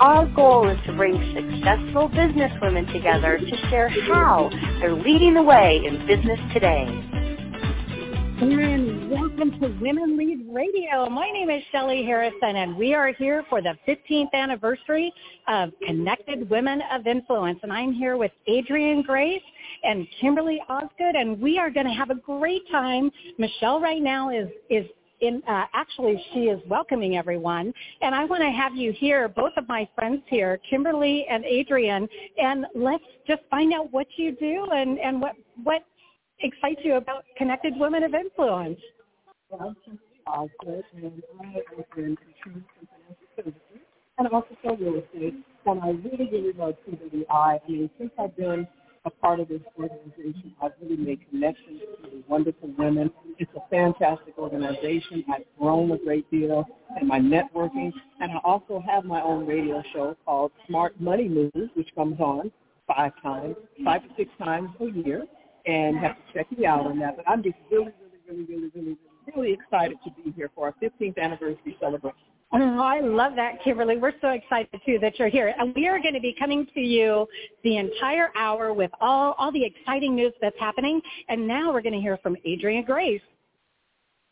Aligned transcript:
Our 0.00 0.24
goal 0.34 0.66
is 0.66 0.78
to 0.86 0.94
bring 0.94 1.12
successful 1.34 2.08
businesswomen 2.08 2.90
together 2.90 3.36
to 3.36 3.56
share 3.68 3.90
how 3.90 4.48
they're 4.80 4.94
leading 4.94 5.34
the 5.34 5.42
way 5.42 5.82
in 5.84 6.06
business 6.06 6.40
today. 6.54 6.86
And 8.40 9.10
welcome 9.10 9.60
to 9.60 9.68
Women 9.78 10.16
Lead 10.16 10.46
Radio. 10.50 11.10
My 11.10 11.28
name 11.30 11.50
is 11.50 11.62
Shelly 11.70 12.02
Harrison, 12.02 12.56
and 12.56 12.78
we 12.78 12.94
are 12.94 13.12
here 13.12 13.44
for 13.50 13.60
the 13.60 13.76
15th 13.86 14.32
anniversary 14.32 15.12
of 15.48 15.68
Connected 15.86 16.48
Women 16.48 16.80
of 16.90 17.06
Influence. 17.06 17.58
And 17.62 17.70
I'm 17.70 17.92
here 17.92 18.16
with 18.16 18.32
Adrienne 18.48 19.02
Grace 19.02 19.42
and 19.84 20.06
Kimberly 20.18 20.62
Osgood, 20.70 21.14
and 21.14 21.38
we 21.38 21.58
are 21.58 21.70
going 21.70 21.86
to 21.86 21.92
have 21.92 22.08
a 22.08 22.14
great 22.14 22.62
time. 22.70 23.10
Michelle 23.36 23.82
right 23.82 24.00
now 24.00 24.30
is 24.30 24.48
is 24.70 24.86
in 25.20 25.42
uh, 25.48 25.64
actually 25.74 26.22
she 26.32 26.44
is 26.44 26.60
welcoming 26.68 27.16
everyone 27.16 27.72
and 28.02 28.14
i 28.14 28.24
want 28.24 28.42
to 28.42 28.50
have 28.50 28.74
you 28.74 28.92
here 28.92 29.28
both 29.28 29.52
of 29.56 29.68
my 29.68 29.88
friends 29.94 30.22
here 30.26 30.58
kimberly 30.68 31.26
and 31.30 31.44
Adrienne, 31.44 32.08
and 32.38 32.66
let's 32.74 33.04
just 33.26 33.42
find 33.50 33.72
out 33.72 33.92
what 33.92 34.06
you 34.16 34.32
do 34.36 34.66
and 34.72 34.98
and 34.98 35.20
what 35.20 35.34
what 35.62 35.82
excites 36.40 36.80
you 36.84 36.94
about 36.94 37.24
connected 37.36 37.74
women 37.76 38.02
of 38.02 38.14
influence 38.14 38.78
Osgood, 40.26 40.84
and 40.92 41.22
and 44.18 44.28
also 44.28 44.48
sell 44.62 44.76
real 44.76 45.02
estate. 45.02 45.34
And 45.66 45.80
I 45.82 45.88
really, 45.88 46.28
really 46.30 46.52
love 46.52 46.74
CWI. 46.88 47.24
I 47.30 47.58
mean, 47.68 47.90
since 47.98 48.10
I've 48.18 48.36
been 48.36 48.66
a 49.04 49.10
part 49.10 49.40
of 49.40 49.48
this 49.48 49.62
organization. 49.78 50.52
I've 50.62 50.72
really 50.82 50.96
made 50.96 51.20
connections 51.30 51.80
with 52.02 52.22
wonderful 52.28 52.70
women. 52.76 53.10
It's 53.38 53.50
a 53.56 53.68
fantastic 53.70 54.36
organization. 54.36 55.24
I've 55.32 55.44
grown 55.58 55.90
a 55.92 55.98
great 55.98 56.30
deal 56.30 56.66
in 57.00 57.06
my 57.06 57.18
networking. 57.18 57.92
And 58.20 58.32
I 58.32 58.38
also 58.44 58.82
have 58.86 59.04
my 59.04 59.22
own 59.22 59.46
radio 59.46 59.82
show 59.92 60.16
called 60.24 60.52
Smart 60.66 61.00
Money 61.00 61.28
Moves, 61.28 61.70
which 61.74 61.88
comes 61.94 62.20
on 62.20 62.50
five 62.86 63.12
times, 63.22 63.56
five 63.84 64.02
to 64.02 64.08
six 64.16 64.30
times 64.38 64.68
a 64.80 64.86
year. 65.06 65.26
And 65.66 65.98
have 65.98 66.16
to 66.16 66.22
check 66.32 66.58
me 66.58 66.66
out 66.66 66.86
on 66.86 66.98
that. 67.00 67.16
But 67.16 67.28
I'm 67.28 67.42
just 67.42 67.56
really, 67.70 67.92
really, 68.26 68.44
really, 68.44 68.44
really, 68.44 68.70
really, 68.74 68.98
really 69.34 69.52
excited 69.52 69.98
to 70.04 70.10
be 70.22 70.32
here 70.32 70.50
for 70.54 70.66
our 70.66 70.74
15th 70.82 71.18
anniversary 71.18 71.76
celebration. 71.78 72.29
Oh, 72.52 72.80
I 72.80 73.00
love 73.00 73.34
that, 73.36 73.62
Kimberly. 73.62 73.96
We're 73.96 74.12
so 74.20 74.30
excited 74.30 74.80
too 74.84 74.98
that 75.00 75.18
you're 75.20 75.28
here. 75.28 75.54
And 75.56 75.72
we 75.74 75.86
are 75.86 76.00
going 76.00 76.14
to 76.14 76.20
be 76.20 76.34
coming 76.36 76.66
to 76.74 76.80
you 76.80 77.26
the 77.62 77.76
entire 77.76 78.30
hour 78.36 78.72
with 78.74 78.90
all, 79.00 79.34
all 79.38 79.52
the 79.52 79.64
exciting 79.64 80.16
news 80.16 80.32
that's 80.40 80.58
happening. 80.58 81.00
And 81.28 81.46
now 81.46 81.72
we're 81.72 81.82
going 81.82 81.94
to 81.94 82.00
hear 82.00 82.18
from 82.22 82.36
Adrienne 82.44 82.84
Grace. 82.84 83.22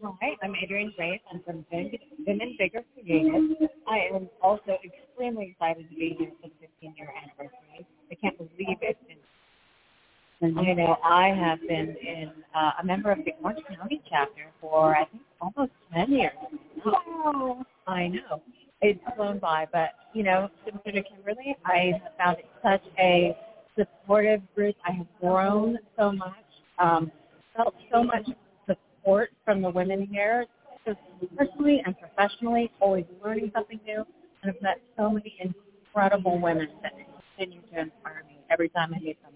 Hi, 0.02 0.36
I'm 0.42 0.55
Adrienne 0.62 0.92
Grace. 0.97 1.20
I'm 1.33 1.42
from 1.44 1.64
Women 1.72 2.56
Bigger 2.58 2.84
Creative. 2.94 3.69
I 3.88 4.08
am 4.12 4.28
also 4.42 4.78
extremely 4.84 5.50
excited 5.53 5.88
to 5.88 5.94
be 5.94 6.16
here 6.19 6.32
for 6.41 6.48
the 6.48 6.86
15-year 6.86 7.12
anniversary. 7.22 7.86
I 8.10 8.14
can't 8.14 8.36
believe 8.36 8.78
it. 8.80 8.97
And 9.10 9.18
I 10.41 10.47
know 10.47 10.97
I 11.03 11.28
have 11.28 11.60
been 11.66 11.97
in 12.00 12.31
uh, 12.54 12.71
a 12.81 12.84
member 12.84 13.10
of 13.10 13.19
the 13.25 13.32
Orange 13.43 13.60
County 13.76 14.00
chapter 14.09 14.47
for 14.60 14.97
I 14.97 15.04
think 15.06 15.22
almost 15.41 15.72
10 15.93 16.12
years. 16.12 16.32
Wow. 16.84 17.65
I 17.88 18.09
know. 18.09 18.43
It's 18.81 19.00
flown 19.16 19.41
by, 19.41 19.66
but 19.72 19.91
you 20.15 20.22
know, 20.22 20.49
similar 20.65 21.03
to 21.03 21.09
Kimberly, 21.09 21.56
I 21.65 21.93
have 22.00 22.12
found 22.16 22.38
it 22.38 22.47
such 22.62 22.82
a 23.00 23.37
supportive 23.76 24.41
group. 24.54 24.76
I 24.87 24.93
have 24.93 25.06
grown 25.21 25.78
so 25.99 26.12
much, 26.12 26.34
um, 26.78 27.10
felt 27.56 27.75
so 27.93 28.05
much 28.05 28.28
support 28.66 29.31
from 29.44 29.60
the 29.60 29.70
women 29.70 30.06
here, 30.10 30.47
just 30.87 30.99
personally 31.37 31.82
and 31.84 31.97
professionally, 31.99 32.70
always 32.81 33.05
learning 33.25 33.50
something 33.55 33.81
new, 33.84 34.05
and 34.43 34.55
I've 34.55 34.62
met 34.62 34.81
so 34.97 35.10
many 35.10 35.37
incredible 35.41 36.41
women 36.41 36.69
that 36.82 36.93
continue 37.37 37.60
to 37.72 37.81
inspire 37.81 38.22
me 38.28 38.38
every 38.50 38.69
time 38.69 38.94
I 38.94 39.00
meet 39.00 39.20
them. 39.22 39.32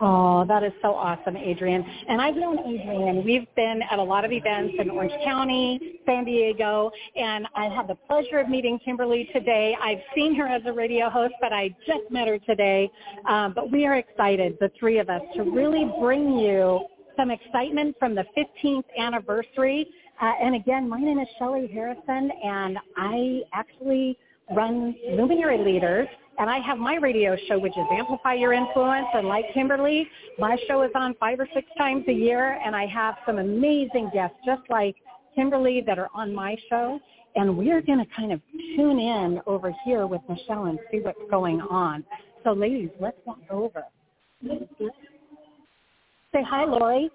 Oh, 0.00 0.44
that 0.46 0.62
is 0.62 0.72
so 0.80 0.94
awesome, 0.94 1.36
Adrienne. 1.36 1.84
And 2.08 2.22
I've 2.22 2.36
known 2.36 2.58
Adrienne. 2.60 3.24
We've 3.24 3.52
been 3.56 3.80
at 3.90 3.98
a 3.98 4.02
lot 4.02 4.24
of 4.24 4.30
events 4.30 4.74
in 4.78 4.90
Orange 4.90 5.12
County, 5.24 6.00
San 6.06 6.24
Diego, 6.24 6.92
and 7.16 7.48
I 7.56 7.64
had 7.64 7.88
the 7.88 7.96
pleasure 8.06 8.38
of 8.38 8.48
meeting 8.48 8.78
Kimberly 8.84 9.28
today. 9.32 9.76
I've 9.82 9.98
seen 10.14 10.36
her 10.36 10.46
as 10.46 10.62
a 10.66 10.72
radio 10.72 11.10
host, 11.10 11.34
but 11.40 11.52
I 11.52 11.74
just 11.84 12.10
met 12.10 12.28
her 12.28 12.38
today. 12.38 12.88
Um, 13.28 13.52
but 13.54 13.72
we 13.72 13.86
are 13.86 13.96
excited, 13.96 14.56
the 14.60 14.70
three 14.78 14.98
of 14.98 15.10
us, 15.10 15.22
to 15.34 15.42
really 15.42 15.90
bring 16.00 16.38
you 16.38 16.86
some 17.16 17.32
excitement 17.32 17.96
from 17.98 18.14
the 18.14 18.24
15th 18.36 18.84
anniversary. 18.96 19.88
Uh, 20.22 20.32
and 20.40 20.54
again, 20.54 20.88
my 20.88 21.00
name 21.00 21.18
is 21.18 21.26
Shelly 21.40 21.68
Harrison, 21.72 22.30
and 22.44 22.78
I 22.96 23.40
actually 23.52 24.16
run 24.54 24.94
Luminary 25.10 25.58
Leaders 25.58 26.08
and 26.38 26.48
I 26.48 26.60
have 26.60 26.78
my 26.78 26.96
radio 26.96 27.36
show, 27.48 27.58
which 27.58 27.76
is 27.76 27.84
Amplify 27.92 28.34
Your 28.34 28.52
Influence. 28.52 29.08
And 29.14 29.26
like 29.26 29.44
Kimberly, 29.52 30.06
my 30.38 30.56
show 30.68 30.82
is 30.82 30.90
on 30.94 31.14
five 31.18 31.40
or 31.40 31.48
six 31.52 31.66
times 31.76 32.04
a 32.08 32.12
year, 32.12 32.60
and 32.64 32.76
I 32.76 32.86
have 32.86 33.16
some 33.26 33.38
amazing 33.38 34.10
guests, 34.14 34.36
just 34.46 34.62
like 34.70 34.94
Kimberly, 35.34 35.82
that 35.86 35.98
are 35.98 36.08
on 36.14 36.34
my 36.34 36.56
show. 36.70 37.00
And 37.34 37.56
we're 37.56 37.82
going 37.82 37.98
to 37.98 38.06
kind 38.16 38.32
of 38.32 38.40
tune 38.76 38.98
in 38.98 39.40
over 39.46 39.74
here 39.84 40.06
with 40.06 40.20
Michelle 40.28 40.66
and 40.66 40.78
see 40.90 41.00
what's 41.00 41.18
going 41.30 41.60
on. 41.60 42.04
So 42.44 42.52
ladies, 42.52 42.90
let's 43.00 43.18
walk 43.24 43.38
over. 43.50 43.84
Say 44.42 46.42
hi, 46.46 46.64
Lori. 46.64 47.10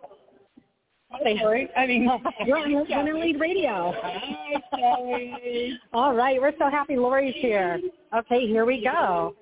Say 1.24 1.36
Lori. 1.42 1.70
I 1.78 1.86
mean, 1.86 2.10
you're 2.46 2.58
on 2.58 2.86
Women 2.90 3.22
Lead 3.22 3.40
Radio. 3.40 3.94
Hi, 4.02 4.62
Shelly. 4.78 5.80
All 5.94 6.16
right, 6.16 6.40
we're 6.42 6.54
so 6.58 6.70
happy 6.70 6.96
Lori's 6.96 7.36
here. 7.36 7.80
Okay, 8.16 8.48
here 8.48 8.66
we 8.66 8.84
go. 8.84 9.36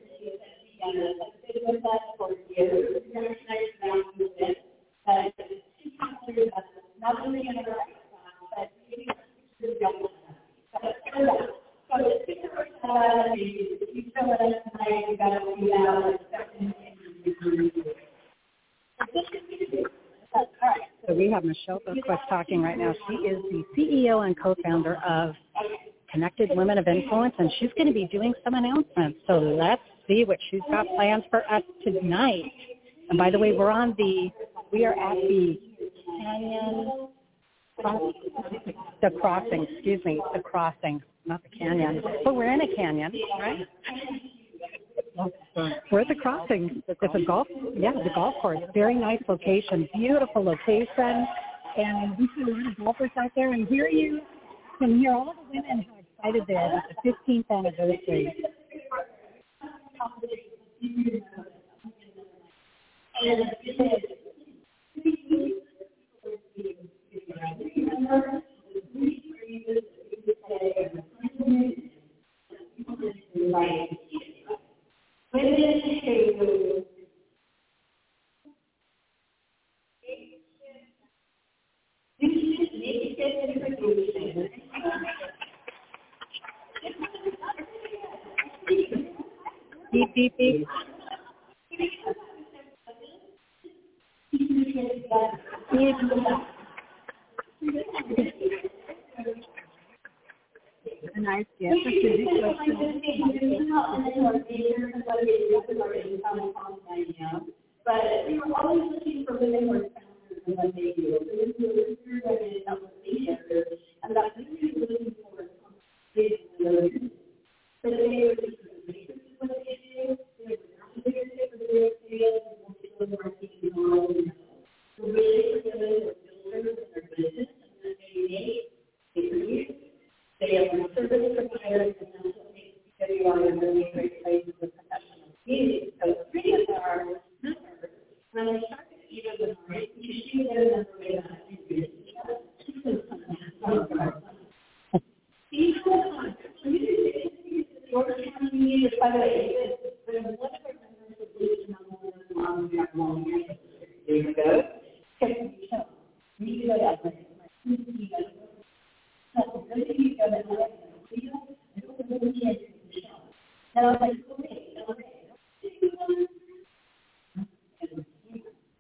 So 21.07 21.13
we 21.13 21.29
have 21.31 21.43
Michelle 21.43 21.79
Bergquist 21.87 22.27
talking 22.29 22.61
right 22.61 22.77
now. 22.77 22.93
She 23.07 23.15
is 23.15 23.41
the 23.51 23.63
CEO 23.77 24.25
and 24.25 24.39
co-founder 24.39 24.97
of 25.07 25.33
Connected 26.11 26.51
Women 26.55 26.77
of 26.77 26.87
Influence, 26.87 27.33
and 27.39 27.51
she's 27.59 27.69
going 27.77 27.87
to 27.87 27.93
be 27.93 28.07
doing 28.11 28.33
some 28.43 28.53
announcements. 28.53 29.19
So 29.27 29.39
let's 29.39 29.81
see 30.07 30.25
what 30.25 30.37
she's 30.49 30.61
got 30.69 30.85
planned 30.95 31.23
for 31.29 31.43
us 31.51 31.63
tonight. 31.83 32.43
And 33.09 33.17
by 33.17 33.31
the 33.31 33.39
way, 33.39 33.53
we're 33.53 33.71
on 33.71 33.95
the, 33.97 34.29
we 34.71 34.85
are 34.85 34.93
at 34.93 35.15
the 35.15 35.59
Canyon, 36.21 37.07
the 39.01 39.09
crossing, 39.19 39.65
excuse 39.69 40.03
me, 40.05 40.21
the 40.33 40.39
crossing, 40.39 41.01
not 41.25 41.41
the 41.43 41.49
canyon, 41.57 42.01
but 42.23 42.35
we're 42.35 42.51
in 42.51 42.61
a 42.61 42.75
canyon, 42.75 43.11
right? 43.39 43.67
We're 45.91 46.01
at 46.01 46.07
the 46.07 46.15
crossing. 46.15 46.81
It's 46.87 47.01
a 47.01 47.25
golf, 47.25 47.47
yeah, 47.75 47.91
the 47.91 48.09
golf 48.15 48.35
course. 48.41 48.59
Very 48.73 48.95
nice 48.95 49.21
location, 49.27 49.87
beautiful 49.93 50.43
location, 50.43 51.27
and 51.77 52.17
we 52.17 52.29
see 52.35 52.43
a 52.43 52.53
lot 52.53 52.71
of 52.71 52.77
golfers 52.77 53.11
out 53.17 53.31
there. 53.35 53.53
And 53.53 53.67
here 53.67 53.87
you 53.87 54.21
can 54.79 54.99
hear 54.99 55.13
all 55.13 55.33
the 55.33 55.59
women 55.59 55.85
how 55.87 56.29
excited 56.29 56.43
they 56.47 56.55
are 56.55 56.67
about 56.67 56.83
the 57.03 57.11
15th 57.29 57.49
anniversary. 57.49 58.35
Right 73.53 74.10
million 75.43 75.90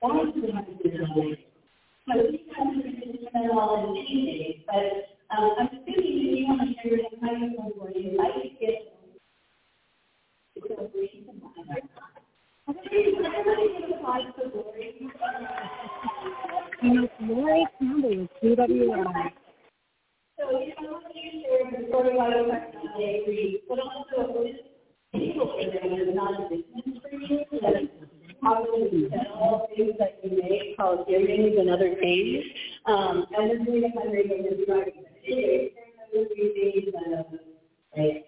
Why 0.01 0.25
do 0.35 0.41
have 0.53 0.67
to 0.67 0.73
do 0.83 0.91
that? 0.99 1.37
So 2.07 2.23
we 2.31 2.45
of 3.51 3.85
in 3.85 3.97
anything, 3.97 4.63
but 4.67 5.07
I'm 5.31 5.67
assuming 5.67 6.37
you 6.37 6.45
want 6.47 6.61
to 6.61 6.75
share 6.83 6.97
your 6.99 7.11
You 16.83 16.93
know, 16.95 17.09
Lori 17.21 17.67
Campbell 17.79 18.09
with 18.09 18.29
know, 18.85 19.07
I 20.79 20.83
want 20.83 21.05
to 21.13 21.41
share 21.41 21.81
the 21.81 21.87
story 21.89 22.15
was 22.15 22.33
I 22.97 23.01
agree, 23.21 23.61
but 23.69 23.79
also 23.79 24.45
people 25.13 25.47
for 25.53 25.65
them 25.65 25.93
is 26.01 26.15
not 26.15 26.41
a 26.41 26.49
business 26.49 27.01
for 27.03 27.11
you. 27.11 27.45
That 27.61 27.75
probably 28.41 28.89
you 28.99 29.09
sell 29.11 29.67
things 29.75 29.93
that 29.99 30.19
you 30.23 30.31
make 30.41 30.70
called 30.81 31.09
earrings 31.09 31.55
and 31.59 31.69
other 31.69 31.95
things. 31.99 32.43
Um, 32.87 33.25
and 33.37 33.49
we're 33.49 33.65
doing 33.65 33.83
a 33.85 33.99
fundraiser 33.99 34.43
this 34.49 34.65
Friday. 34.67 34.93
Anyway, 35.27 35.71
those 36.13 36.27
three 36.35 36.81
things, 36.83 36.95
uh, 36.95 37.23
like, 37.97 38.25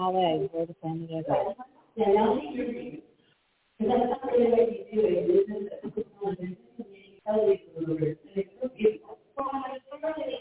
it's 8.36 8.50
so 8.62 8.70
beautiful. 8.76 9.20
Well, 9.38 9.50
I 9.54 9.78
started 9.88 10.34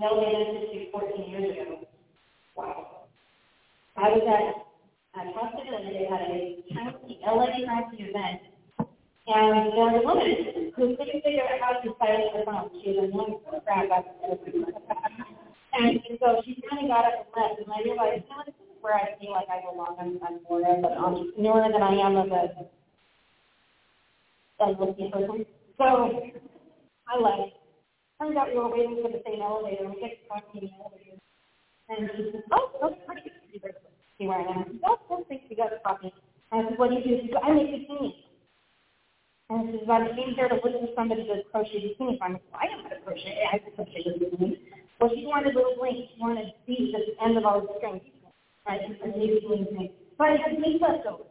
LA 0.00 0.30
Institute 0.30 0.88
14 0.92 1.30
years 1.30 1.50
ago. 1.52 1.88
Wow. 2.56 3.08
I 3.96 4.08
was 4.10 4.22
at, 4.26 5.20
at 5.20 5.34
Boston 5.34 5.74
and 5.74 5.94
they 5.94 6.06
had 6.08 6.22
a 6.22 6.64
county, 6.72 7.20
LA 7.26 7.66
county 7.66 8.02
event. 8.08 8.40
And 9.26 9.72
there 9.72 9.86
was 9.86 10.02
a 10.02 10.06
woman 10.06 10.72
who 10.76 10.96
couldn't 10.96 11.22
figure 11.22 11.44
out 11.44 11.60
how 11.60 11.78
to 11.80 11.94
silence 12.00 12.32
her 12.34 12.44
phone. 12.44 12.70
She 12.82 12.90
was 12.90 13.06
a 13.06 13.14
young 13.14 13.38
program 13.46 13.86
And 15.72 16.00
so 16.18 16.42
she 16.44 16.62
kind 16.68 16.82
of 16.82 16.88
got 16.88 17.04
up 17.06 17.14
and 17.22 17.32
left. 17.36 17.60
And 17.62 17.70
I 17.72 17.82
realized, 17.84 18.24
is 18.48 18.61
where 18.82 18.94
I 18.94 19.16
feel 19.18 19.30
like 19.30 19.46
I 19.48 19.62
belong. 19.62 19.96
I'm, 19.98 20.18
I'm 20.26 20.42
more 20.44 20.60
of 20.60 20.78
an 20.78 20.98
entrepreneur 20.98 21.64
um, 21.64 21.72
than 21.72 21.82
I 21.82 21.94
am 21.94 22.16
of 22.16 22.30
a, 22.30 22.50
lucky 24.78 25.10
person. 25.10 25.46
So 25.78 25.86
I 27.08 27.18
left. 27.18 27.54
Turns 28.20 28.36
out 28.36 28.48
we 28.50 28.58
were 28.58 28.70
waiting 28.70 29.00
for 29.02 29.10
the 29.10 29.22
same 29.26 29.42
elevator. 29.42 29.88
We 29.88 29.98
get 29.98 30.22
to 30.22 30.28
talking 30.28 30.62
in 30.62 30.68
the 30.68 30.74
elevator. 30.78 31.18
And 31.88 32.10
she 32.14 32.30
says, 32.30 32.42
oh, 32.52 32.70
oh 32.82 32.90
that's 32.90 33.00
pretty. 33.06 33.30
See 34.18 34.26
where 34.26 34.38
I 34.38 34.52
am. 34.52 34.80
Oh, 34.84 34.98
oh, 35.10 35.24
thanks. 35.28 35.44
We 35.48 35.56
got 35.56 35.70
coffee. 35.82 36.12
And 36.52 36.66
I 36.66 36.70
said, 36.70 36.78
what 36.78 36.90
do 36.90 36.96
you 36.96 37.02
do? 37.02 37.22
She 37.22 37.30
said, 37.32 37.42
I 37.42 37.50
make 37.54 37.70
bikinis. 37.74 38.14
And 39.50 39.70
she 39.70 39.78
says, 39.78 39.88
I 39.90 40.06
came 40.14 40.34
here 40.34 40.48
to 40.48 40.58
listen 40.62 40.86
to 40.86 40.94
somebody 40.94 41.26
that 41.26 41.50
crochet 41.50 41.82
bikinis. 41.82 42.18
I'm 42.22 42.34
like, 42.34 42.46
well, 42.50 42.62
I 42.62 42.66
don't 42.66 42.82
know 42.82 42.90
how 42.90 42.94
to 42.94 43.02
crochet. 43.02 43.42
I 43.46 43.58
have 43.58 43.64
to 43.66 43.70
crochet 43.74 44.06
bikinis. 44.06 44.58
Well, 45.00 45.10
she 45.10 45.26
wanted 45.26 45.54
little 45.54 45.74
links. 45.82 46.14
She 46.14 46.20
wanted 46.22 46.54
beads 46.66 46.94
at 46.94 47.02
the 47.02 47.14
end 47.24 47.38
of 47.38 47.44
all 47.44 47.60
the 47.60 47.74
strings. 47.78 48.02
Right? 48.66 48.80
For 49.00 49.08
new 49.08 49.40
bikinis. 49.40 49.92
So 50.18 50.24
I 50.24 50.36
had 50.36 50.62
beads 50.62 50.82
left 50.82 51.06
over 51.06 51.24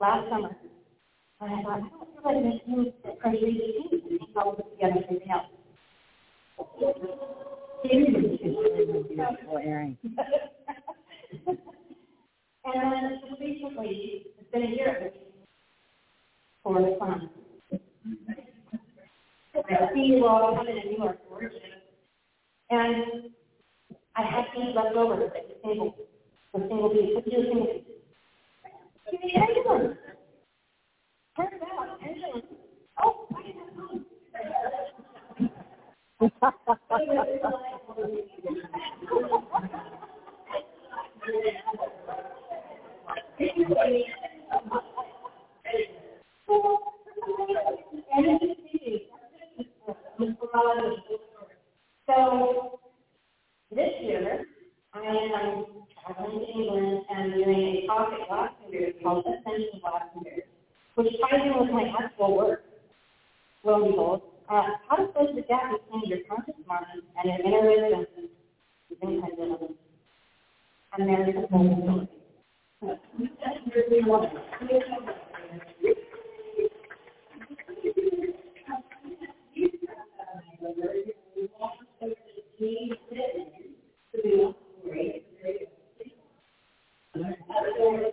last 0.00 0.28
summer. 0.30 0.56
And 1.40 1.50
I 1.54 1.62
thought, 1.62 1.76
I 1.76 1.80
don't 1.80 1.90
feel 2.14 2.24
like 2.24 2.44
making 2.44 2.92
crochet 3.20 3.40
bikinis. 3.40 4.02
And 4.10 4.20
I 4.36 4.44
will 4.44 4.52
put 4.52 4.70
together 4.72 5.00
something 5.08 5.30
else. 5.30 5.50
Beautiful 7.82 9.58
earring. 9.64 9.96
And 12.62 12.92
then 12.92 13.20
just 13.26 13.40
recently, 13.40 14.26
it's 14.38 14.50
been 14.52 14.62
a 14.62 14.66
year 14.66 15.12
for 16.62 16.80
the 16.80 16.96
fun. 16.98 17.30
I 19.54 19.94
see 19.94 20.00
you 20.00 20.26
all 20.26 20.54
coming 20.54 20.76
in 20.76 20.90
New 20.92 20.98
York, 20.98 21.18
gorgeous. 21.28 21.58
And 22.68 23.30
I 24.14 24.22
had 24.22 24.44
these 24.54 24.74
left 24.76 24.94
over, 24.94 25.16
like 25.16 25.48
the 25.48 25.54
single, 25.64 25.96
the 26.52 26.60
single 26.68 26.90
piece, 26.90 27.10
let's 27.14 27.26
do. 27.26 27.34
Give 29.10 29.20
me 29.20 29.34
Angela. 29.34 29.96
Turn 31.36 31.46
it 31.52 31.62
out, 31.62 31.98
Angela. 32.02 32.42
Oh, 33.02 33.26
I 33.30 33.42
can 33.42 33.60
So 52.06 52.80
this 53.74 53.88
year, 54.02 54.44
I 54.92 54.98
am 55.00 55.64
traveling 56.04 56.40
to 56.40 56.52
England 56.52 57.02
and 57.08 57.32
doing 57.32 57.84
a 57.84 57.86
talk 57.86 58.12
at 58.12 58.28
Glastonbury 58.28 58.94
called 59.02 59.24
Ascension 59.26 59.80
Glastonbury, 59.80 60.42
which 60.96 61.12
ties 61.20 61.40
in 61.44 61.58
with 61.58 61.70
my 61.70 61.92
actual 61.98 62.36
work. 62.36 62.64
Lo 63.64 63.74
and 63.76 63.92
behold, 63.92 64.22
uh, 64.48 64.62
how 64.88 64.96
to 64.96 65.06
close 65.12 65.28
the 65.34 65.42
gap 65.42 65.70
between 65.70 66.02
your 66.06 66.18
conscious 66.28 66.54
mind 66.66 66.84
and 67.16 67.30
your 67.30 67.40
inner 67.46 67.62
wisdom 67.70 68.06
is 68.90 68.98
independent. 69.00 69.76
And 70.98 71.08
there's 71.08 71.34
the 71.34 71.56
whole 71.56 71.80
story. 71.82 72.08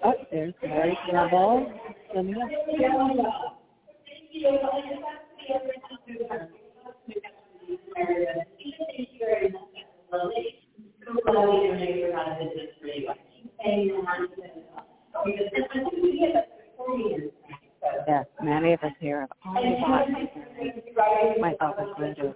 Oh, 0.03 0.13
there's 0.32 0.53
Mary 0.63 0.98
Grable. 1.10 1.72
Sending 2.13 2.36
us. 2.41 2.51
Yes, 18.08 18.25
many 18.41 18.74
of 18.74 18.84
us 18.84 18.91
here 19.00 19.22
have 19.22 19.32
already 19.46 19.75
bought 19.82 20.08
my 21.39 21.55
father's 21.60 21.94
window. 21.98 22.36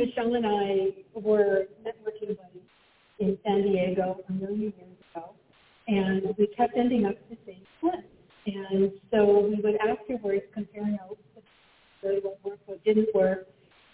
Michelle 0.00 0.34
and 0.34 0.46
I 0.46 1.20
were 1.20 1.66
networking 1.84 2.36
buddies 2.36 2.62
in 3.18 3.38
San 3.44 3.62
Diego 3.62 4.24
a 4.28 4.32
million 4.32 4.60
years 4.60 4.74
ago, 5.14 5.34
and 5.88 6.34
we 6.38 6.46
kept 6.48 6.76
ending 6.76 7.04
up 7.04 7.12
at 7.12 7.28
the 7.30 7.36
same 7.46 7.62
place. 7.80 8.04
And 8.46 8.92
so 9.10 9.48
we 9.48 9.60
would 9.62 9.76
afterwards 9.76 10.42
compare 10.54 10.86
notes, 10.86 11.20
what 12.00 12.40
worked, 12.44 12.68
what 12.68 12.84
didn't 12.84 13.14
work. 13.14 13.46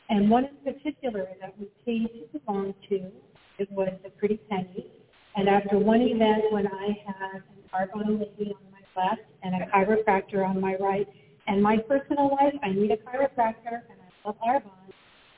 And 0.09 0.31
one 0.31 0.45
in 0.45 0.73
particular 0.73 1.27
that 1.41 1.55
we 1.59 1.67
paid 1.85 2.09
to 2.33 2.39
belong 2.39 2.75
to, 2.89 3.11
it 3.59 3.71
was 3.73 3.89
the 4.05 4.11
Pretty 4.11 4.39
Penny. 4.49 4.87
And 5.35 5.49
after 5.49 5.79
one 5.79 6.01
event 6.01 6.45
when 6.51 6.69
I 6.69 6.97
had 7.05 7.43
an 7.43 7.65
Arbonne 7.75 8.21
lady 8.21 8.55
on 8.55 8.71
my 8.71 9.03
left 9.03 9.23
and 9.43 9.55
a 9.55 9.67
chiropractor 9.67 10.49
on 10.49 10.61
my 10.61 10.77
right, 10.77 11.09
and 11.49 11.63
my 11.63 11.79
personal 11.79 12.31
life, 12.31 12.55
I 12.63 12.71
need 12.71 12.91
a 12.91 12.97
chiropractor 12.97 13.83
and 13.91 13.99
I 14.01 14.29
love 14.29 14.37
Arbonne. 14.47 14.93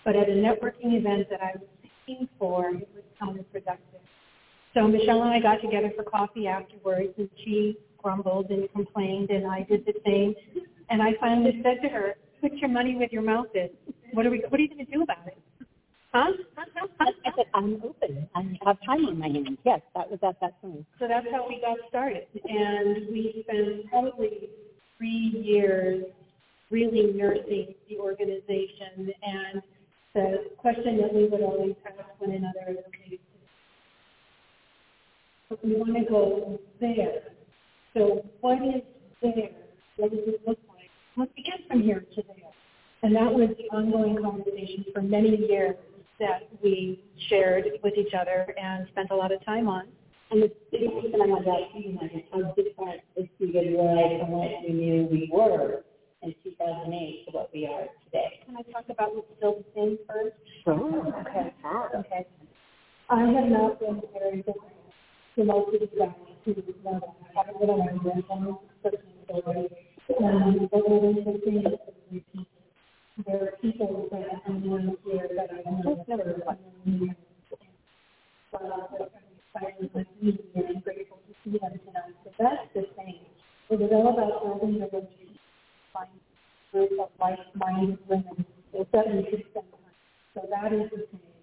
But 0.05 0.17
at 0.17 0.29
a 0.29 0.33
networking 0.33 0.97
event 0.97 1.29
that 1.31 1.43
I 1.43 1.53
was 1.55 1.69
paying 2.07 2.29
for, 2.39 2.71
it 2.71 2.89
was 2.95 3.05
counterproductive. 3.21 4.01
So 4.73 4.89
Michelle 4.89 5.18
and 5.29 5.37
I 5.37 5.41
got 5.41 5.61
together 5.61 5.93
for 5.95 6.05
coffee 6.05 6.47
afterwards, 6.47 7.13
and 7.19 7.29
she 7.45 7.79
grumbled 8.03 8.51
and 8.51 8.71
complained, 8.73 9.31
and 9.31 9.47
I 9.47 9.63
did 9.69 9.85
the 9.85 9.95
same. 10.05 10.35
And 10.91 11.03
I 11.03 11.15
finally 11.21 11.61
said 11.63 11.83
to 11.83 11.89
her, 11.89 12.15
"Put 12.41 12.53
your 12.55 12.71
money 12.71 12.97
where 12.97 13.09
your 13.11 13.23
mouth 13.23 13.55
is. 13.55 13.71
What 14.13 14.27
are 14.27 14.31
we? 14.31 14.43
What 14.49 14.59
are 14.59 14.63
you 14.63 14.69
going 14.69 14.87
to 14.87 14.93
do 14.93 15.03
about 15.03 15.27
it?" 15.27 15.39
Huh? 16.13 16.33
I 17.01 17.07
said, 17.37 17.47
I'm 17.53 17.83
open. 17.85 18.29
I 18.35 18.59
have 18.65 18.79
time 18.87 19.05
on 19.07 19.19
my 19.19 19.29
hands. 19.29 19.59
Yes, 19.65 19.81
that 19.95 20.11
was 20.11 20.19
at 20.23 20.41
that 20.41 20.61
time. 20.63 20.87
So 20.99 21.07
that's 21.07 21.27
how 21.31 21.47
we 21.47 21.61
got 21.61 21.77
started. 21.89 22.27
And 22.49 23.09
we 23.13 23.45
spent 23.47 23.91
probably 23.91 24.49
three 24.97 25.43
years 25.45 26.05
really 26.71 27.13
nursing 27.13 27.75
the 27.91 27.99
organization. 27.99 29.13
And 29.23 29.63
the 30.15 30.51
question 30.57 30.97
that 31.03 31.13
we 31.13 31.29
would 31.29 31.43
always 31.43 31.75
ask 31.85 32.09
one 32.19 32.31
another 32.31 32.71
is, 32.71 32.79
okay, 32.89 33.21
but 35.49 35.65
we 35.65 35.77
want 35.77 35.97
to 35.97 36.05
go 36.05 36.61
there. 36.81 37.23
So 37.95 38.25
what 38.41 38.59
is 38.59 38.83
there? 39.23 39.51
What 39.97 40.11
does 40.11 40.21
it 40.27 40.41
look 40.47 40.59
like? 40.69 40.91
Let's 41.17 41.33
begin 41.35 41.67
from 41.69 41.83
here 41.83 42.05
to 42.15 42.23
there. 42.23 42.53
And 43.03 43.15
that 43.15 43.33
was 43.33 43.51
the 43.57 43.65
ongoing 43.77 44.23
conversation 44.23 44.85
for 44.93 45.03
many 45.03 45.37
years 45.49 45.77
that 46.21 46.49
we 46.63 47.03
shared 47.29 47.65
with 47.83 47.95
each 47.97 48.13
other 48.13 48.55
and 48.61 48.87
spent 48.89 49.11
a 49.11 49.15
lot 49.17 49.33
of 49.33 49.45
time 49.45 49.69
on. 49.69 49.87
And 50.31 50.43
the 50.43 50.53
big 50.71 50.83
reason 50.83 51.23
I 51.23 51.29
had 51.29 51.45
that 51.47 51.73
feeling 51.73 51.99
like 52.03 52.27
how 52.33 52.53
different 52.53 53.01
is 53.17 53.27
CWI 53.41 54.21
from 54.21 54.31
what 54.31 54.51
we 54.67 54.75
knew 54.75 55.09
we 55.11 55.31
were 55.33 55.85
in 56.23 56.35
2008 56.45 57.27
to 57.27 57.31
what 57.33 57.51
we 57.55 57.67
are 57.67 57.87
today. 58.05 58.41
Can 58.45 58.57
I 58.57 58.63
talk 58.71 58.85
about 58.91 59.15
what's 59.15 59.29
still 59.39 59.57
the 59.59 59.65
same 59.75 59.99
first? 60.07 60.37
Sure. 60.65 61.07
Okay. 61.21 61.55
Okay. 61.97 62.27
I 63.09 63.21
have 63.21 63.49
not 63.49 63.81
been 63.81 64.03
very 64.13 64.39
different 64.39 64.78
to 65.39 65.45
most 65.45 65.75
of 65.75 65.81
the 65.81 65.89
that. 65.99 66.17
Um, 70.21 70.69
is. 71.47 72.47
There 73.27 73.43
are 73.45 73.53
people 73.63 74.09
that 74.13 74.43
I 74.47 74.53
know 74.53 74.97
here 75.05 75.29
that 75.37 75.51
I 75.53 75.71
know 75.71 76.05
also 78.53 79.11
I'm 79.15 79.29
excited 79.39 79.91
with 79.95 80.07
and 80.57 80.85
grateful 80.85 81.19
to 81.29 81.35
see 81.45 81.59
them 81.59 81.81
tonight. 81.87 82.15
So 82.25 82.31
that's 82.39 82.69
the 82.75 82.83
thing. 82.97 83.21
It 83.71 83.83
is 83.83 83.91
all 83.93 84.09
about 84.15 84.43
building 84.45 84.81
relationships, 84.81 85.41
find 85.93 86.11
group 86.73 86.93
of 87.01 87.11
like-minded 87.21 87.99
women 88.09 88.47
that 88.93 89.07
we 89.09 89.27
should 89.31 89.45
spend. 89.51 89.67
So 90.35 90.43
that 90.51 90.73
is 90.73 90.91
the 90.91 90.99
thing. 90.99 91.38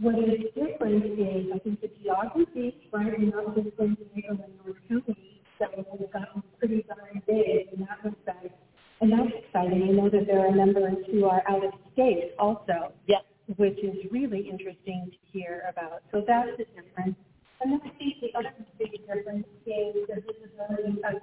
What 0.00 0.14
is 0.14 0.46
different 0.54 1.04
is, 1.18 1.46
I 1.52 1.58
think, 1.58 1.80
the 1.80 1.90
geography, 2.02 2.88
right? 2.92 3.18
We're 3.18 3.34
not 3.34 3.54
just 3.56 3.76
San 3.76 3.96
Diego 4.14 4.38
and 4.42 4.54
North 4.64 4.78
County, 4.88 5.42
so 5.58 5.66
we've 5.98 6.12
gotten 6.12 6.42
pretty 6.58 6.84
darn 6.86 7.20
big 7.26 7.72
in 7.72 7.80
that 7.80 7.98
respect. 8.04 8.54
And 9.00 9.12
that's 9.12 9.30
exciting. 9.44 9.82
I 9.82 9.92
know 9.92 10.08
that 10.08 10.26
there 10.26 10.46
are 10.46 10.52
members 10.52 10.98
who 11.10 11.24
are 11.24 11.42
out 11.48 11.64
of 11.64 11.72
state 11.92 12.32
also, 12.38 12.92
Yes. 13.06 13.22
which 13.56 13.78
is 13.82 13.96
really 14.12 14.48
interesting 14.48 15.10
to 15.10 15.18
hear 15.32 15.62
about. 15.68 16.02
So 16.12 16.22
that's 16.26 16.50
the 16.58 16.64
difference. 16.64 17.16
And 17.60 17.72
then 17.72 17.80
I 17.84 17.90
think 17.98 18.20
the 18.20 18.38
other 18.38 18.54
big 18.78 18.92
difference 19.04 19.46
is 19.66 20.06
the 20.06 20.22
visibility 20.22 21.02
of 21.02 21.22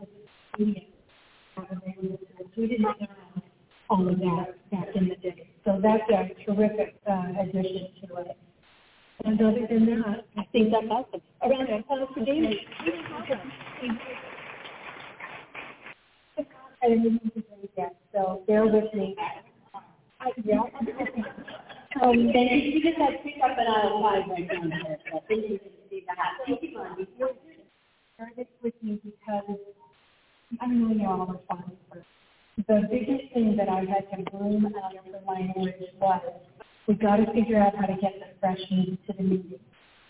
the 0.58 0.66
media. 0.66 0.84
We 2.58 2.68
didn't 2.68 2.84
have 2.84 3.10
all 3.90 4.08
of 4.08 4.20
that 4.20 4.70
back 4.72 4.88
in 4.96 5.08
the 5.10 5.16
day. 5.16 5.50
So 5.64 5.80
that's 5.82 6.04
a 6.12 6.30
terrific 6.46 6.96
uh, 7.08 7.34
addition 7.40 7.64
to 7.64 7.70
it. 7.70 7.95
And 9.38 9.48
other 9.48 9.68
than 9.68 9.86
that, 10.02 10.26
I 10.38 10.46
think 10.54 10.72
that's 10.72 10.86
awesome. 10.90 11.20
a 11.44 11.84
call 11.84 12.08
for 12.14 12.24
David. 12.24 12.56
I 16.82 16.88
didn't 16.88 17.22
do 17.22 17.32
it 17.36 17.72
yet, 17.78 17.96
so 18.14 18.44
bear 18.48 18.66
with 18.66 18.94
me. 18.94 19.14
I, 20.22 20.32
yeah. 20.46 20.60
Um, 22.02 22.12
And 22.12 22.64
you 22.64 22.82
just 22.82 22.98
had 22.98 23.22
pick 23.24 23.36
up 23.44 23.58
an 23.58 23.68
aisle 23.68 24.02
five 24.02 24.30
right 24.30 24.50
down 24.50 24.70
there, 24.70 25.00
so 25.12 25.18
I 25.18 25.22
think 25.28 25.52
you 25.52 25.60
can 25.60 25.72
see 25.90 26.06
that. 26.08 26.18
Thank 26.46 26.62
share 26.62 28.32
this 28.38 28.48
with 28.64 28.74
you 28.82 29.00
because 29.04 29.58
I 30.62 30.66
don't 30.66 30.82
know 30.82 30.96
you 30.96 31.10
all 31.10 31.26
responding 31.26 31.78
first. 31.92 32.06
the 32.70 32.88
biggest 32.90 33.34
thing 33.34 33.58
that 33.58 33.68
I 33.68 33.80
had 33.80 34.10
to 34.12 34.32
bloom 34.32 34.66
out 34.66 34.96
of 34.96 35.12
the 35.12 35.30
language 35.30 35.76
was 36.00 36.22
we 36.88 36.94
got 36.94 37.18
to 37.18 37.26
figure 37.34 37.60
out 37.60 37.76
how 37.76 37.88
to 37.88 37.96
get 38.00 38.14
the 38.20 38.28
fresh 38.40 38.60
meat 38.70 39.00
to 39.08 39.14
the 39.18 39.24
meeting. 39.24 39.60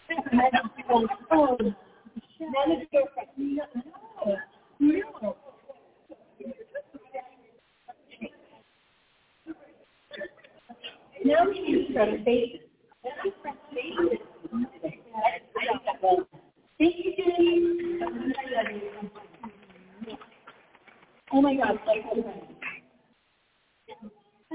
And 0.10 0.41
I 0.41 0.50
was 0.89 1.08
like, 1.10 1.20
oh, 1.32 1.58
then 1.58 1.72
it's 2.67 2.91
go 2.91 3.05
no, 3.38 3.63
no. 5.22 5.36
Now 11.24 11.50
we 11.50 11.60
use 11.60 11.91
fresh 11.94 12.24
faces. 12.25 12.60
Thank 16.77 16.96
you, 16.98 17.13
Jenny. 17.17 17.55
Oh 21.32 21.41
my 21.41 21.55
God, 21.55 21.79
like 21.88 22.03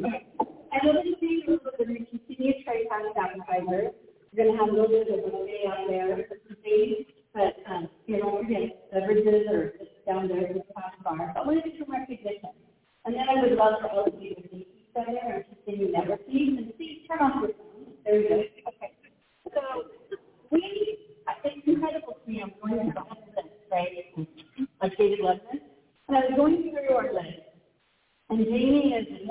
right? 0.03 0.27
And 0.73 0.95
what 0.95 1.07
is 1.07 1.15
doing 1.21 1.43
is 1.47 1.61
we're 1.65 1.85
going 1.85 1.99
to 1.99 2.07
continue 2.07 2.53
to 2.53 2.65
try 2.65 2.83
to 2.83 2.89
find 2.89 3.07
appetizers. 3.17 3.93
We're 4.33 4.45
going 4.45 4.57
to 4.57 4.65
have 4.65 4.69
a 4.69 4.73
little 4.73 4.89
bit 4.89 5.09
of 5.09 5.19
a 5.21 5.31
buffet 5.31 5.65
out 5.69 5.87
there 5.89 6.25
for 6.29 6.37
today, 6.49 7.07
but 7.35 7.57
um, 7.71 7.89
you 8.07 8.19
know, 8.19 8.41
don't 8.41 8.45
forget 8.45 8.91
beverages 8.91 9.49
are 9.53 9.73
just 9.79 9.93
down 10.07 10.29
there 10.29 10.47
in 10.47 10.55
the 10.55 10.65
top 10.75 10.93
bar. 11.05 11.33
But 11.35 11.43
I 11.43 11.47
want 11.47 11.63
to 11.63 11.71
do 11.71 11.79
some 11.79 11.93
recognition. 11.93 12.51
And 13.05 13.15
then 13.15 13.25
I 13.29 13.43
would 13.43 13.53
love 13.53 13.81
for 13.81 13.89
all 13.89 14.07
of 14.07 14.15
you 14.21 14.35
to 14.35 14.43
meet 14.53 14.69
each 14.69 14.97
other 14.97 15.13
and 15.13 15.45
continue 15.53 15.93
networking. 15.93 16.59
And 16.59 16.77
please 16.77 17.07
turn 17.09 17.19
off 17.21 17.43
your 17.43 17.53
phones. 17.53 17.97
There 18.05 18.19
we 18.19 18.29
go. 18.29 18.35
Okay. 18.69 18.93
So 19.53 19.61
we, 20.51 20.99
it's 21.45 21.67
incredible 21.67 22.17
to 22.25 22.31
me. 22.31 22.43
I'm 22.43 22.53
going 22.61 22.87
to 22.87 22.93
the 22.95 23.03
right? 23.71 24.29
Like 24.83 24.97
David 24.97 25.21
Levin. 25.21 25.61
And 26.09 26.17
I 26.17 26.21
was 26.21 26.33
going 26.37 26.63
through 26.63 26.97
our 26.97 27.13
list. 27.13 27.53
And 28.33 28.47
Jamie 28.47 28.95
is 28.95 29.29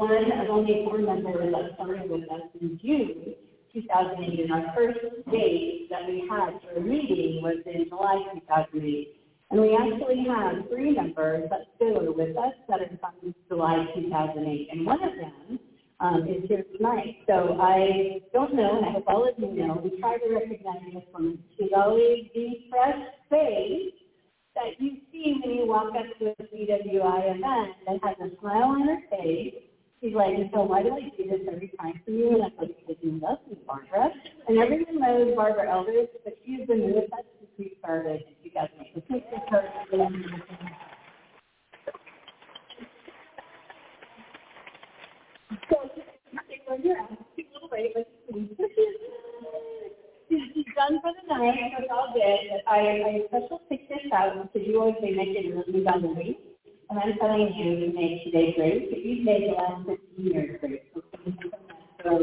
only 0.61 0.85
four 0.85 0.99
members 0.99 1.53
that 1.53 1.73
started 1.75 2.09
with 2.09 2.29
us 2.29 2.41
in 2.59 2.79
June 2.83 3.33
2008. 3.73 4.39
And 4.39 4.51
our 4.51 4.73
first 4.75 4.99
date 5.31 5.87
that 5.89 6.05
we 6.07 6.27
had 6.29 6.61
for 6.61 6.77
a 6.77 6.81
meeting 6.81 7.41
was 7.41 7.57
in 7.65 7.89
July 7.89 8.21
2008. 8.45 9.17
And 9.49 9.59
we 9.59 9.75
actually 9.75 10.23
have 10.29 10.69
three 10.69 10.95
members 10.95 11.49
that 11.49 11.61
still 11.75 11.99
are 11.99 12.11
with 12.11 12.37
us 12.37 12.53
that 12.69 12.81
are 12.81 12.97
from 12.99 13.33
July 13.49 13.85
2008. 13.95 14.67
And 14.71 14.85
one 14.85 15.03
of 15.03 15.13
them 15.17 15.59
um, 15.99 16.27
is 16.29 16.47
here 16.47 16.63
tonight. 16.77 17.17
So 17.27 17.57
I 17.59 18.21
don't 18.31 18.53
know, 18.53 18.77
and 18.77 18.85
I 18.85 18.91
hope 18.91 19.05
all 19.07 19.27
of 19.27 19.35
you 19.37 19.67
know, 19.67 19.81
we 19.83 19.99
try 19.99 20.17
to 20.17 20.33
recognize 20.33 20.93
this 20.93 21.03
woman. 21.13 21.39
She's 21.57 21.71
always 21.75 22.29
the 22.33 22.69
fresh 22.69 23.01
face 23.29 23.97
that 24.53 24.77
you 24.79 24.97
see 25.11 25.39
when 25.41 25.55
you 25.55 25.65
walk 25.65 25.93
up 25.97 26.05
to 26.19 26.25
a 26.27 26.43
CWI 26.53 27.35
event 27.35 27.73
that 27.87 27.97
has 28.03 28.31
a 28.31 28.39
smile 28.39 28.77
on 28.77 28.87
her 28.87 28.99
face. 29.09 29.70
She's 30.01 30.15
like, 30.15 30.33
so 30.53 30.63
why 30.63 30.83
do 30.83 30.93
I 30.93 31.01
do 31.15 31.29
this 31.29 31.41
every 31.51 31.71
time 31.79 32.01
for 32.05 32.11
you? 32.11 32.33
And 32.33 32.43
I'm 32.43 32.51
like, 32.57 32.75
because 32.79 32.97
you 33.03 33.19
love 33.21 33.39
me, 33.49 33.57
Barbara. 33.67 34.11
And 34.47 34.59
everyone 34.59 34.99
knows 34.99 35.35
Barbara 35.35 35.71
Elders, 35.71 36.07
but 36.23 36.33
she's 36.45 36.67
been 36.67 36.93
with 36.95 37.13
us 37.13 37.25
since 37.39 37.51
we 37.59 37.77
started 37.79 38.21
in 38.43 38.51
2008. 38.51 39.03
So 46.67 46.77
you're 46.83 46.99
out, 46.99 47.11
a 47.11 47.41
little 47.53 47.69
late, 47.71 47.93
but 47.95 48.07
she's 50.29 50.65
done 50.75 50.99
for 51.01 51.11
the 51.13 51.27
night. 51.35 51.73
That's 51.77 51.89
all 51.91 52.13
good. 52.13 52.61
I, 52.67 52.79
I 52.79 53.21
special 53.29 53.61
picked 53.69 53.89
this 53.89 53.99
out 54.13 54.51
because 54.53 54.67
you 54.67 54.79
always 54.81 54.95
say 55.01 55.11
make 55.11 55.29
it 55.29 55.53
really 55.55 55.85
on 55.87 56.01
the 56.03 56.09
week. 56.09 56.50
And 56.91 56.99
I'm 56.99 57.17
telling 57.19 57.53
you, 57.55 57.71
you 57.87 57.93
made 57.95 58.21
today 58.25 58.53
great, 58.57 58.91
but 58.91 58.99
you've 59.05 59.25
made 59.25 59.49
the 59.49 59.55
last 59.55 59.87
15 59.87 60.25
years 60.27 60.59
great. 60.61 60.83
So 60.93 61.01
thank 61.23 61.39
you 61.43 61.51
so 62.03 62.19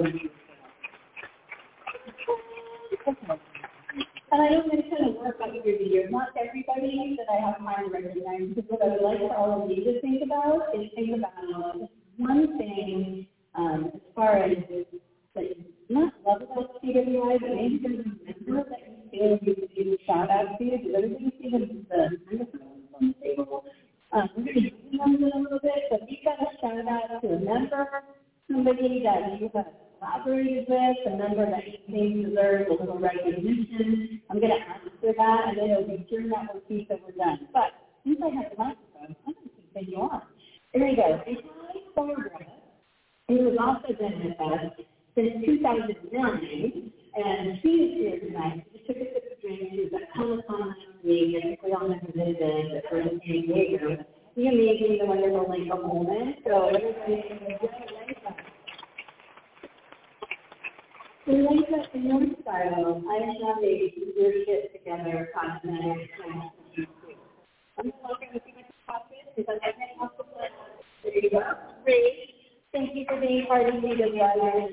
much. 3.29 3.41
And 4.33 4.43
I 4.43 4.49
don't 4.51 4.69
mention 4.69 5.05
a 5.07 5.11
work 5.25 5.37
out 5.43 5.53
through 5.53 5.79
the 5.79 5.85
years. 5.85 6.11
Not 6.13 6.29
everybody 6.37 7.17
that 7.19 7.33
I 7.33 7.47
have 7.47 7.59
time 7.59 7.87
to 7.87 7.93
recognize, 7.93 8.49
because 8.55 8.65
what 8.69 8.83
I 8.83 8.89
would 8.89 9.03
like 9.03 9.19
for 9.21 9.37
all 9.37 9.65
of 9.65 9.71
you 9.71 9.85
to 9.85 10.01
think 10.03 10.23
about 10.23 10.69
is 10.77 10.91
think 10.95 11.17
about 11.17 11.89
one 12.19 12.59
thing 12.59 13.27
um, 13.55 13.91
as 13.95 14.01
far 14.15 14.37
as 14.37 14.59
like 15.35 15.57
not 15.89 16.13
love 16.27 16.43
about 16.43 16.83
CWI, 16.85 17.41
but 17.41 17.51
maybe 17.57 17.81
there's 17.83 18.05
a 18.05 18.45
member 18.53 18.69
that 18.69 18.81
you 18.85 19.09
feel 19.11 19.39
you 19.43 19.95
a 19.95 19.99
shout 20.07 20.31
out 20.31 20.59
to, 20.59 20.65
because 20.65 20.93
everybody 20.97 21.33
see 21.41 21.51
the, 21.51 21.59
the 21.89 22.19
microphones 22.31 22.85
on 23.01 23.15
the 23.17 23.29
table. 23.29 23.65
Um, 24.13 24.29
we're 24.37 24.45
going 24.45 24.55
to 24.55 24.61
do 24.63 24.99
them 24.99 25.17
in 25.17 25.25
a 25.25 25.39
little 25.39 25.61
bit, 25.63 25.85
but 25.91 26.01
you 26.11 26.17
got 26.25 26.41
a 26.41 26.49
shout 26.61 26.89
out 26.89 27.21
to 27.23 27.29
a 27.29 27.41
member, 27.41 27.89
somebody 29.39 29.39
that 29.39 29.41
you 29.41 29.51
have 29.55 29.67
collaborated 29.99 30.67
with, 30.69 30.97
a 31.07 31.17
member 31.17 31.51
that 31.51 31.65
you 31.89 32.29
deserves 32.29 32.71
a 32.71 32.73
little 32.73 32.99
recognition. 32.99 34.21
I'm 34.31 34.41
going 34.41 34.53
to 34.53 34.59
ask 34.59 34.85
for 35.01 35.13
that, 35.17 35.49
and 35.49 35.59
then 35.59 35.71
it'll 35.71 35.87
be 35.87 36.07
during 36.11 36.31
that 36.31 36.69
piece 36.69 36.87
that 36.89 37.01
we're 37.05 37.13
done. 37.13 37.49
But 37.53 37.75
since 38.05 38.19
I 38.23 38.29
have 38.35 38.51
the 38.51 38.59
microphone, 38.59 39.17
I'm 39.27 39.35
going 39.35 39.49
to 39.49 39.51
continue 39.73 39.99
on. 39.99 40.23
Here 40.73 40.87
we 40.87 40.97
go. 40.97 41.23
Behind 41.25 41.95
Barbara, 41.95 42.47
who 43.29 43.45
has 43.49 43.59
also 43.61 43.89
been 43.99 44.25
with 44.25 44.41
us 44.41 44.73
since 45.15 45.45
2009, 45.45 46.93
and 47.17 47.59
she 47.63 47.69
is 47.69 47.99
here 47.99 48.21
tonight. 48.21 48.65
She 48.73 48.79
took 48.87 48.97
a 48.97 49.07
sip 49.13 49.33
of 49.33 49.41
drink. 49.41 49.71
She 49.73 49.81
was 49.81 49.93
at 49.95 50.13
Comic-Con 50.15 50.61
last 50.61 51.05
week. 51.05 51.37
I 51.39 51.43
think 51.43 51.63
we 51.63 51.73
all 51.73 51.89
know 51.89 51.99
who 51.99 52.13
this 52.13 52.37
is, 52.39 52.67
but 52.73 52.85
we're 52.93 53.01
in 53.01 53.21
San 53.27 53.43
Diego. 53.43 54.05
The 54.37 54.47
amazing, 54.47 54.99
the 55.01 55.07
wonderful 55.07 55.51
Linka 55.51 55.75
Holman. 55.75 56.37
So 56.47 56.69
everybody, 56.69 57.59
in 61.29 61.45
Linka, 61.45 61.85
in 61.93 62.07
your 62.07 62.21
style, 62.41 63.03
I 63.05 63.21
have 63.21 63.63
a 63.63 63.93
leadership 64.17 64.73
together 64.73 65.29
cosmetic 65.35 66.09
I'm 67.79 67.93
talking 68.01 68.29
with 68.33 68.43
you 68.47 68.55
because 69.37 69.59
I 69.63 69.73
can't 69.73 69.99
talk 69.99 70.15
about 70.19 70.49
There 71.05 71.13
you 71.15 71.31
go. 71.31 71.43
Great. 71.85 72.35
Thank 72.73 72.97
you 72.97 73.05
for 73.07 73.21
being 73.21 73.45
part 73.47 73.69
of 73.69 73.75
CWI. 73.75 74.69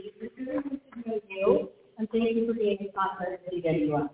you, 1.30 1.70
and 1.98 2.10
thank 2.10 2.36
you 2.36 2.48
for 2.48 2.54
being 2.54 2.78
a 2.80 2.92
sponsor 2.92 3.34
of 3.34 3.54
CWI. 3.54 4.10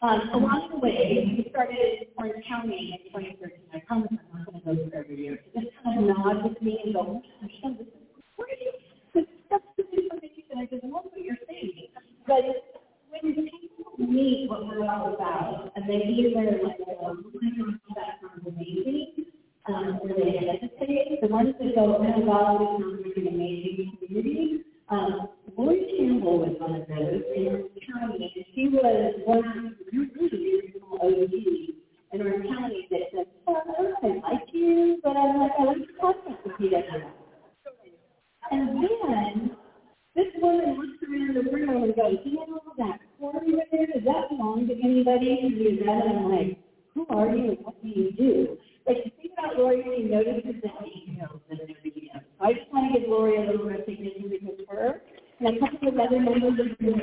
Um, 0.00 0.20
along 0.32 0.70
the 0.72 0.78
way, 0.78 1.36
we 1.36 1.46
started 1.50 2.08
Orange 2.16 2.44
County 2.48 2.98
in 3.04 3.12
2013. 3.12 3.58
I 3.74 3.80
promise 3.80 4.08
I'm 4.10 4.38
not 4.38 4.46
going 4.46 4.60
to 4.60 4.64
go 4.64 4.90
through 4.90 4.98
every 4.98 5.16
year. 5.16 5.38
So 5.54 5.60
just 5.60 5.72
kind 5.84 6.10
of 6.10 6.16
nod 6.16 6.42
with 6.42 6.60
me 6.62 6.80
and 6.84 6.94
go, 6.94 7.20
this 7.42 7.50
is 7.52 7.86
great. 8.38 9.26
That's 9.50 9.64
the 9.76 9.84
information. 9.84 10.58
I 10.58 10.66
just 10.66 10.84
love 10.84 11.04
what 11.04 11.22
you're 11.22 11.36
saying. 11.48 11.88
But 12.26 12.42
when 13.10 13.34
people 13.34 13.94
meet 13.98 14.50
what 14.50 14.66
we're 14.66 14.84
all 14.84 15.14
about, 15.14 15.72
and 15.76 15.88
they 15.88 16.02
either 16.04 16.58
like, 16.64 16.76
um, 17.02 17.32
that 17.94 18.20
sounds 18.20 18.46
amazing, 18.46 19.26
um, 19.66 20.00
where 20.02 20.14
they 20.14 20.36
hesitate. 20.36 21.20
The 21.22 21.28
ones 21.28 21.54
that 21.58 21.74
go, 21.74 21.96
oh, 21.96 22.20
wow, 22.20 22.58
this 22.58 22.84
sounds 22.84 23.02
like 23.06 23.16
an 23.16 23.28
amazing 23.28 23.98
community. 24.04 24.64
Um, 24.88 25.28
Lori 25.56 25.94
Campbell 25.98 26.38
was 26.40 26.56
one 26.58 26.80
of 26.80 26.88
those 26.88 27.22
in 27.34 27.46
Orange 27.46 27.70
County. 27.86 28.46
She 28.54 28.68
was 28.68 29.14
one 29.24 29.38
of 29.38 29.72
the 29.90 29.98
original 29.98 30.98
OGs 31.00 31.74
in 32.12 32.20
Orange 32.20 32.48
County 32.48 32.88
that 32.90 33.00
said, 33.14 33.26
oh, 33.46 33.62
I 34.02 34.06
like 34.06 34.48
you, 34.52 35.00
but 35.02 35.16
I'm 35.16 35.40
like, 35.40 35.52
I 35.58 35.64
like 35.64 35.78
to 35.78 35.92
talk 36.00 36.16
with 36.26 36.52
you. 36.60 36.82
And 38.50 38.75
then 38.88 39.56
this 40.14 40.26
woman 40.40 40.78
looks 40.78 41.02
around 41.04 41.34
the 41.34 41.50
room 41.50 41.82
and 41.82 41.96
goes, 41.96 42.18
you 42.24 42.36
know 42.36 42.60
that 42.78 43.00
quarry 43.18 43.54
right 43.54 43.68
there, 43.70 43.86
does 43.86 44.04
that 44.04 44.28
belong 44.30 44.66
to 44.68 44.74
anybody? 44.82 45.38
And 45.42 45.56
you 45.56 45.84
know, 45.84 45.92
and 45.92 46.18
I'm 46.18 46.30
like, 46.30 46.58
who 46.94 47.06
are 47.10 47.28
you 47.34 47.52
and 47.52 47.58
what 47.64 47.82
do 47.82 47.88
you 47.88 48.12
do? 48.12 48.56
Like, 48.86 49.04
the 49.04 49.10
thing 49.10 49.30
about 49.36 49.58
Lori, 49.58 49.82
she 49.84 50.04
notices 50.04 50.62
the 50.62 50.70
details 50.84 51.40
in 51.50 51.60
everything 51.60 52.08
else. 52.14 52.24
So 52.38 52.44
I 52.46 52.52
just 52.54 52.72
want 52.72 52.92
to 52.94 53.00
give 53.00 53.08
Lori 53.08 53.36
a 53.36 53.50
little 53.50 53.66
recognition 53.66 54.30
because 54.30 54.56
her 54.68 55.02
and 55.40 55.56
a 55.56 55.60
couple 55.60 55.88
of 55.88 55.98
other 55.98 56.20
members 56.20 56.56
of 56.60 56.78
the 56.78 56.95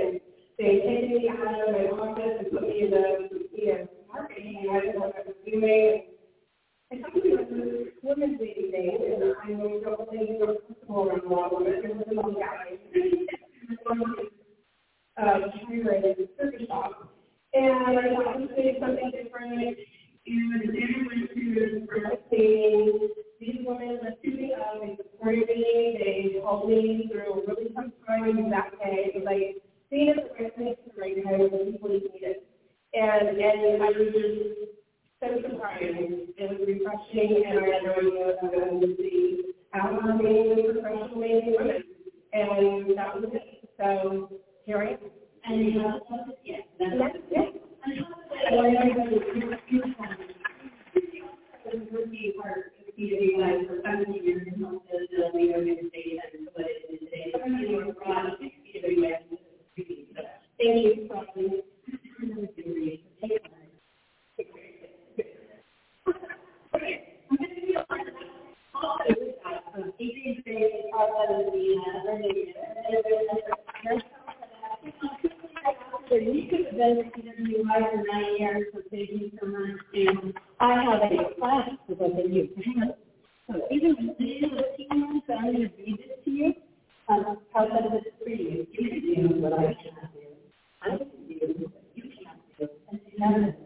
None 93.23 93.45
of 93.45 93.62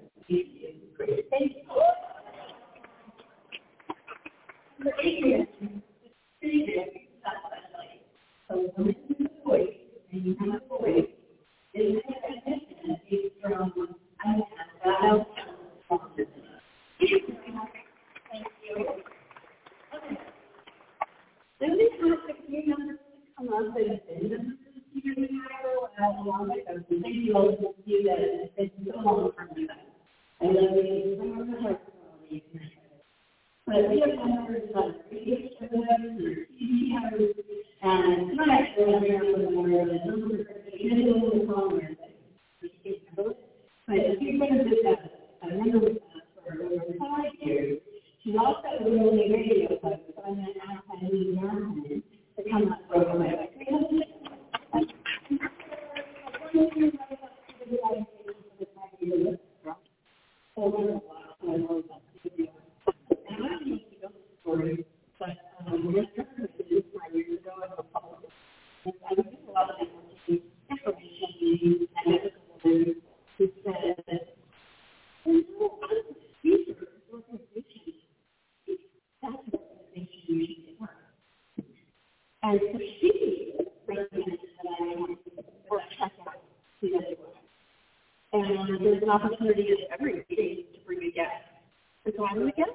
again 92.48 92.74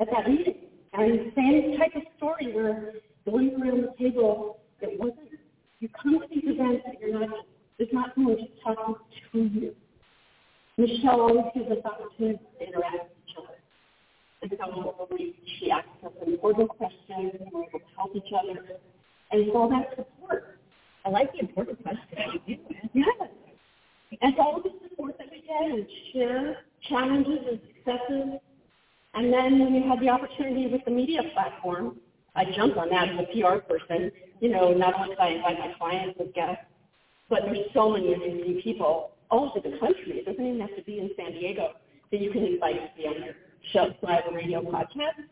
at 0.00 0.08
that 0.12 0.28
meeting. 0.28 0.54
And 0.92 1.32
same 1.34 1.78
type 1.78 1.96
of 1.96 2.02
story 2.16 2.52
where 2.52 2.94
the 3.24 3.30
going 3.30 3.54
around 3.60 3.82
the 3.82 3.94
table, 3.98 4.60
it 4.80 4.98
wasn't, 4.98 5.30
you 5.80 5.88
come 6.00 6.20
to 6.20 6.26
these 6.28 6.44
events 6.44 6.82
that 6.86 7.00
you're 7.00 7.18
not, 7.18 7.46
there's 7.78 7.92
not 7.92 8.10
someone 8.14 8.36
just 8.36 8.52
talking 8.62 8.94
to 9.32 9.38
you. 9.38 9.74
Michelle 10.76 11.20
always 11.20 11.46
gives 11.54 11.70
us 11.70 11.78
opportunities 11.84 12.40
to 12.58 12.66
interact 12.66 12.94
with 12.94 13.12
each 13.28 13.36
other. 13.38 13.56
And 14.42 14.50
so 14.50 15.18
she 15.58 15.70
asks 15.70 15.88
us 16.04 16.12
important 16.26 16.68
questions, 16.70 17.32
and 17.38 17.48
we're 17.52 17.64
able 17.64 17.78
to 17.78 17.84
help 17.96 18.16
each 18.16 18.32
other. 18.34 18.58
And 19.30 19.40
it's 19.40 19.50
all 19.54 19.68
that 19.70 19.94
support. 19.96 20.58
I 21.04 21.10
like 21.10 21.32
the 21.32 21.40
important 21.40 21.82
questions 21.82 22.08
that 22.16 22.48
you 22.48 22.56
do. 22.56 22.74
Yeah. 22.94 23.26
And 24.20 24.38
all 24.38 24.60
the 24.62 24.70
support 24.88 25.16
that 25.18 25.28
we 25.30 25.40
get 25.40 25.70
and 25.70 25.86
share 26.12 26.56
challenges 26.88 27.38
and 27.50 27.60
successes 27.66 28.40
and 29.14 29.32
then 29.32 29.58
when 29.58 29.74
you 29.74 29.88
had 29.88 30.00
the 30.00 30.08
opportunity 30.08 30.66
with 30.68 30.84
the 30.84 30.90
media 30.90 31.20
platform, 31.34 31.98
I 32.34 32.44
jumped 32.56 32.78
on 32.78 32.88
that 32.90 33.10
as 33.10 33.18
a 33.20 33.26
PR 33.32 33.58
person. 33.60 34.10
You 34.40 34.50
know, 34.50 34.72
not 34.72 34.94
only 34.94 35.10
did 35.10 35.18
I 35.18 35.28
invite 35.28 35.58
my 35.58 35.74
clients 35.78 36.18
as 36.20 36.28
guests, 36.34 36.64
but 37.28 37.40
there's 37.44 37.66
so 37.74 37.90
many 37.90 38.14
amazing 38.14 38.60
people 38.62 39.10
all 39.30 39.50
over 39.50 39.60
the 39.68 39.76
country. 39.78 40.18
It 40.18 40.26
doesn't 40.26 40.44
even 40.44 40.60
have 40.60 40.74
to 40.76 40.82
be 40.82 40.98
in 40.98 41.10
San 41.16 41.32
Diego 41.32 41.72
that 42.10 42.20
you 42.20 42.30
can 42.30 42.44
invite 42.44 42.74
to 42.74 43.02
be 43.02 43.06
on 43.06 43.22
your 43.22 43.34
show. 43.72 43.94
So 44.00 44.08
I 44.08 44.16
have 44.16 44.24
a 44.30 44.34
radio 44.34 44.62
podcast, 44.62 45.24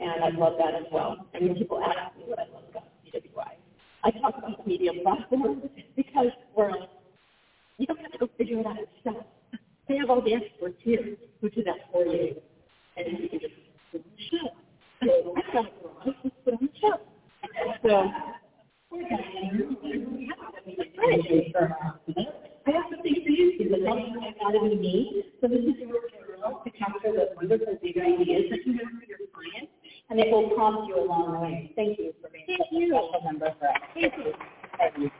and 0.00 0.24
I 0.24 0.30
love 0.30 0.54
that 0.58 0.74
as 0.74 0.86
well. 0.92 1.26
I 1.34 1.40
mean, 1.40 1.56
people 1.56 1.82
ask 1.82 2.16
me 2.16 2.24
what 2.26 2.38
I 2.38 2.44
love 2.52 2.64
about 2.70 2.88
CWI. 3.06 3.54
I 4.04 4.10
talk 4.10 4.36
about 4.38 4.64
the 4.64 4.68
media 4.68 4.90
platform 5.02 5.62
because 5.96 6.28
we're, 6.56 6.72
you 7.78 7.86
don't 7.86 8.00
have 8.00 8.12
to 8.12 8.18
go 8.18 8.28
figure 8.36 8.58
it 8.58 8.66
out 8.66 8.76
yourself. 8.76 9.24
They 9.88 9.96
have 9.98 10.10
all 10.10 10.22
the 10.22 10.34
experts 10.34 10.76
here 10.82 11.16
who 11.40 11.50
do 11.50 11.62
that 11.64 11.90
for 11.92 12.04
you. 12.04 12.36
And 12.96 13.06
then 13.06 13.28
you 13.32 13.38
just 13.40 13.54
put 13.92 14.02
them 14.04 14.12
shut. 14.30 14.52
So 15.04 15.34
I 15.36 15.52
got 15.52 15.66
it 15.66 15.74
wrong. 15.84 16.14
Just 16.22 16.34
put 16.44 16.60
them 16.60 16.70
shut. 16.80 17.06
So 17.82 18.10
we're 18.90 19.08
going 19.08 19.18
to 19.18 19.82
I 22.64 22.72
also 22.76 23.02
think 23.02 23.24
for 23.24 23.30
you, 23.30 23.52
because 23.58 23.80
I 23.86 23.94
think 23.94 24.16
I 24.22 24.32
got 24.42 24.54
it 24.54 24.72
in 24.72 24.80
me. 24.80 25.24
So 25.40 25.48
this 25.48 25.60
is 25.60 25.74
your 25.80 26.00
journal 26.12 26.62
to 26.64 26.70
capture 26.70 27.12
those 27.12 27.34
wonderful 27.36 27.74
big 27.82 27.98
ideas 27.98 28.44
that 28.50 28.66
you 28.66 28.74
have 28.78 28.92
for 29.00 29.06
your 29.08 29.18
clients, 29.34 29.72
and 30.10 30.20
it 30.20 30.30
will 30.30 30.50
prompt 30.50 30.88
you 30.88 31.02
along 31.02 31.32
the 31.32 31.40
way. 31.40 31.72
Thank 31.74 31.98
you 31.98 32.14
for 32.22 32.30
being 32.30 32.44
Thank 32.46 32.60
such 32.60 32.68
you. 32.72 32.94
a 32.94 33.08
special 33.08 33.24
member 33.24 33.54
for 33.58 33.68
us. 33.68 33.76
Thank 33.94 34.14
you. 34.18 34.32
Thank 34.78 34.98
you. 34.98 35.10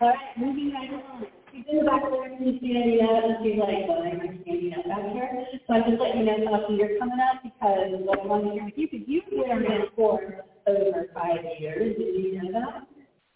All 0.00 0.08
right, 0.08 0.18
moving 0.38 0.72
right 0.72 0.90
along. 0.90 1.26
She's 1.50 1.64
in 1.68 1.78
the 1.78 1.84
back 1.84 2.02
there, 2.06 2.24
and 2.24 2.38
she's 2.38 2.58
standing 2.62 3.02
up, 3.02 3.24
and 3.26 3.36
she's 3.42 3.58
like, 3.58 3.86
well, 3.90 4.06
I'm 4.06 4.40
standing 4.42 4.74
up 4.74 4.86
back 4.86 5.04
here. 5.12 5.46
So 5.66 5.74
I 5.74 5.80
just 5.82 6.00
let 6.00 6.16
you 6.16 6.24
know, 6.24 6.38
Kelsey, 6.46 6.74
you're 6.78 6.98
coming 6.98 7.18
up 7.18 7.42
because 7.42 7.90
I 7.90 8.26
want 8.26 8.44
to 8.46 8.54
share 8.54 8.64
with 8.70 8.78
you, 8.78 8.88
because 8.90 9.06
you've 9.06 9.26
been 9.30 9.62
mentor 9.66 10.46
over 10.66 11.10
five 11.14 11.42
years. 11.58 11.96
Did 11.98 12.14
you 12.14 12.42
know 12.42 12.52
that? 12.54 12.86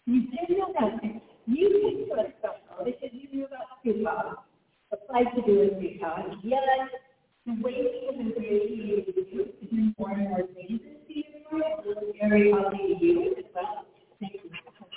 You 0.05 0.21
did 0.31 0.57
know 0.57 0.71
that. 0.79 1.01
You 1.47 1.69
did 1.69 2.09
put 2.09 2.19
a 2.19 2.31
special 2.39 2.85
because 2.85 3.09
you 3.11 3.27
knew 3.31 3.45
about 3.45 3.83
Tupac. 3.83 4.45
Applied 4.91 5.35
to 5.35 5.41
do 5.41 5.59
with 5.59 5.81
Tupac. 5.81 6.39
Yet, 6.43 6.61
the 7.45 7.53
way 7.61 7.75
people 7.99 8.23
have 8.23 8.35
created 8.35 8.79
you 8.79 9.45
to 9.51 9.65
do 9.75 9.93
more 9.97 10.11
and 10.11 10.29
more 10.29 10.47
things 10.55 10.79
this 10.81 11.03
season, 11.07 11.43
was 11.51 12.15
very 12.21 12.51
healthy 12.51 12.95
to 12.99 13.05
you 13.05 13.35
as 13.37 13.45
well. 13.53 13.85
Thank 14.19 14.33
you. 14.35 14.51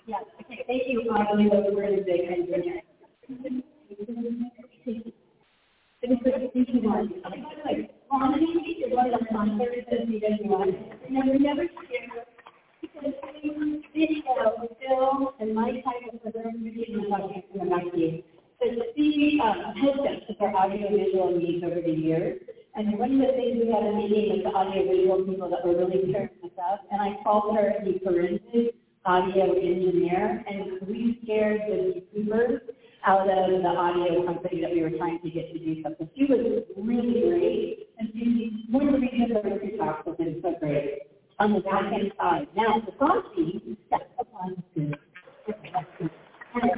Yes. 0.06 0.24
Okay. 0.40 0.64
Thank 0.66 0.82
you. 0.88 1.10
I 1.12 1.24
believe 1.30 1.50
those 1.50 1.74
were 1.74 1.90
the 1.90 2.02
big 2.02 2.32
ideas. 2.32 2.82
Thank 3.28 3.44
you, 6.54 6.80
Mark. 6.82 7.06
Quantity 8.08 8.46
is 8.46 8.94
one 8.94 9.12
of 9.12 9.20
the 9.20 9.26
concepts 9.30 9.84
that 9.90 10.08
we 10.08 10.20
don't 10.20 10.46
want. 10.46 10.74
Never, 11.10 11.38
never 11.38 11.62
share. 11.62 12.24
Because 12.80 13.12
this 13.94 14.08
show, 14.24 14.68
Phil 14.80 15.34
and 15.40 15.54
my 15.54 15.72
type 15.72 16.12
of 16.12 16.22
programming 16.22 16.84
and 16.88 17.08
talking 17.10 17.42
about 17.60 17.98
you. 17.98 18.22
So 18.60 18.66
Steve 18.92 19.40
um, 19.40 19.74
helped 19.80 20.00
us 20.00 20.22
with 20.28 20.40
our 20.40 20.54
audiovisual 20.54 21.36
needs 21.36 21.64
over 21.64 21.80
the 21.80 21.90
years. 21.92 22.40
And 22.74 22.98
one 22.98 23.20
of 23.20 23.26
the 23.26 23.32
things 23.34 23.58
we 23.60 23.72
had 23.72 23.84
a 23.84 23.92
meeting 23.92 24.30
with 24.32 24.44
the 24.44 24.50
audiovisual 24.50 25.24
people 25.24 25.50
that 25.50 25.66
were 25.66 25.76
really 25.76 26.12
pairing 26.12 26.30
us 26.44 26.50
up, 26.72 26.86
and 26.90 27.00
I 27.02 27.20
called 27.22 27.56
her 27.56 27.74
the 27.84 27.98
forensic 28.04 28.74
audio 29.04 29.52
engineer, 29.52 30.44
and 30.48 30.86
we 30.86 31.18
scared 31.24 31.62
the 31.66 32.02
YouTubers 32.16 32.60
out 33.06 33.22
of 33.22 33.62
the 33.62 33.68
audio 33.68 34.26
company 34.26 34.60
that 34.60 34.70
we 34.70 34.82
were 34.82 34.90
trying 34.90 35.20
to 35.22 35.30
get 35.30 35.52
to 35.52 35.58
do 35.58 35.82
something. 35.82 36.08
She 36.16 36.24
was 36.24 36.62
really 36.76 37.20
great, 37.28 37.88
and 37.98 38.10
she, 38.12 38.66
one 38.70 38.88
of 38.88 38.94
the 38.94 39.00
reasons 39.00 39.32
that 39.34 39.50
our 39.50 39.58
TikTok 39.58 40.06
has 40.06 40.16
been 40.16 40.40
so 40.42 40.54
great 40.60 41.02
on 41.38 41.54
the 41.54 41.60
back 41.60 41.92
end 41.92 42.12
side. 42.18 42.48
Now, 42.54 42.82
the 42.84 42.92
Foxy, 42.98 43.78
that's 43.90 44.04
upon 44.18 44.62
the 44.74 44.92
And 46.54 46.70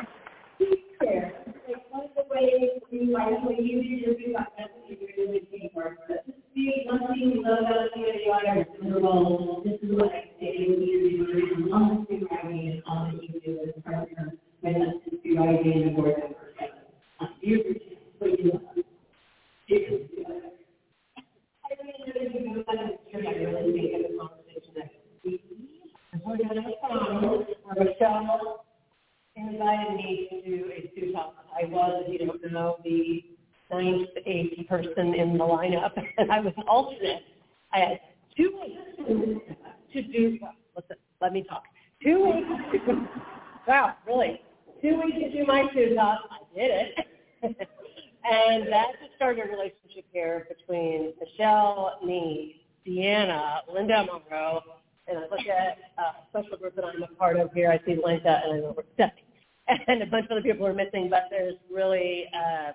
she's 0.59 0.79
there. 1.00 1.33
Like 1.66 1.90
one 1.90 2.05
of 2.05 2.11
the 2.14 2.24
ways 2.31 2.81
we 2.92 3.12
like 3.12 3.42
when 3.44 3.64
you 3.64 3.83
do 3.83 3.88
your 3.88 4.14
big 4.14 4.35
that's 4.35 4.70
what 4.74 5.00
you're 5.00 5.26
doing 5.26 5.46
teamwork. 5.50 5.98
But 6.09 6.24
this 6.26 6.37
is 6.37 6.87
one 6.87 7.00
thing 7.14 7.33
we 7.33 7.44
love 7.44 7.61
about 7.61 7.90
CWI 7.96 8.61
is 8.61 8.66
the 8.83 9.00
role. 9.00 9.62
This 9.64 9.79
is 9.83 9.96
what 9.96 10.12
I 10.12 10.31
say 10.40 10.66
when 10.68 10.83
you're 10.83 11.11
doing 11.11 11.62
the 11.62 11.68
long 11.68 12.07
thing 12.07 12.26
I 12.31 12.46
mean, 12.46 12.83
all 12.87 13.07
that 13.07 13.22
you 13.22 13.40
do 13.40 13.61
as 13.62 13.74
a 13.76 13.81
partner 13.81 14.35
with 14.62 14.76
us 14.76 14.94
to 15.05 15.16
do 15.22 15.42
ID 15.42 15.83
and 15.83 15.96
board 15.96 16.14
members. 16.18 16.37
You're 17.40 17.61
what 18.18 18.38
you 18.38 18.53
love. 18.53 18.85
You're 19.66 19.81
I 21.64 21.74
really 21.79 21.94
know 22.07 22.12
you 22.20 22.55
do 22.55 22.64
that. 22.66 23.00
You're 23.12 23.22
not 23.22 23.35
really 23.37 23.72
making 23.72 24.03
the 24.03 24.18
conversation 24.18 24.72
that 24.76 24.90
we 25.24 25.40
we're 26.24 26.37
gonna 26.37 26.61
um, 26.90 27.44
Michelle 27.79 28.64
invited 29.37 29.94
me 29.94 30.29
to 30.31 30.37
do 30.44 30.70
a 30.70 31.00
two 31.00 31.12
talk. 31.12 31.35
I 31.57 31.64
you 32.42 32.50
know, 32.50 32.76
the 32.85 33.24
ninth, 33.70 34.09
eighth 34.26 34.68
person 34.68 35.14
in 35.14 35.33
the 35.37 35.44
lineup, 35.44 35.92
and 36.18 36.31
I 36.31 36.40
was 36.40 36.53
an 36.57 36.64
alternate. 36.68 37.22
I 37.72 37.79
had 37.79 38.00
two 38.37 38.59
weeks 38.61 39.42
to 39.92 40.03
do. 40.03 40.38
Listen, 40.76 40.96
let 41.20 41.33
me 41.33 41.44
talk. 41.48 41.64
Two 42.03 42.24
weeks. 42.24 42.87
To, 42.87 43.09
wow, 43.68 43.94
really? 44.07 44.40
Two 44.83 45.00
weeks 45.05 45.18
to 45.18 45.31
do 45.31 45.46
my 45.46 45.66
two 45.74 45.94
talk. 45.94 46.20
I 46.31 46.59
did 46.59 46.70
it. 46.70 47.07
and 48.24 48.72
that 48.72 48.87
just 49.00 49.14
started 49.16 49.44
a 49.46 49.48
relationship 49.48 50.05
here 50.12 50.46
between 50.48 51.12
Michelle, 51.20 51.98
me, 52.05 52.66
Deanna, 52.87 53.61
Linda 53.72 54.07
Monroe, 54.07 54.61
and 55.07 55.18
I 55.18 55.22
look 55.22 55.40
at 55.40 55.79
a 55.98 56.29
special 56.31 56.57
group 56.57 56.76
that 56.76 56.85
I'm 56.85 57.03
a 57.03 57.07
part 57.16 57.38
of 57.38 57.53
here. 57.53 57.70
I 57.70 57.85
see 57.85 57.98
Linda 58.03 58.40
and 58.44 58.55
I 58.55 58.57
know 58.59 58.76
Stephanie. 58.94 59.24
And 59.88 60.02
a 60.02 60.06
bunch 60.06 60.26
of 60.26 60.33
other 60.33 60.42
people 60.42 60.66
are 60.66 60.74
missing, 60.74 61.09
but 61.11 61.24
there's 61.30 61.54
really, 61.72 62.24
uh, 62.35 62.72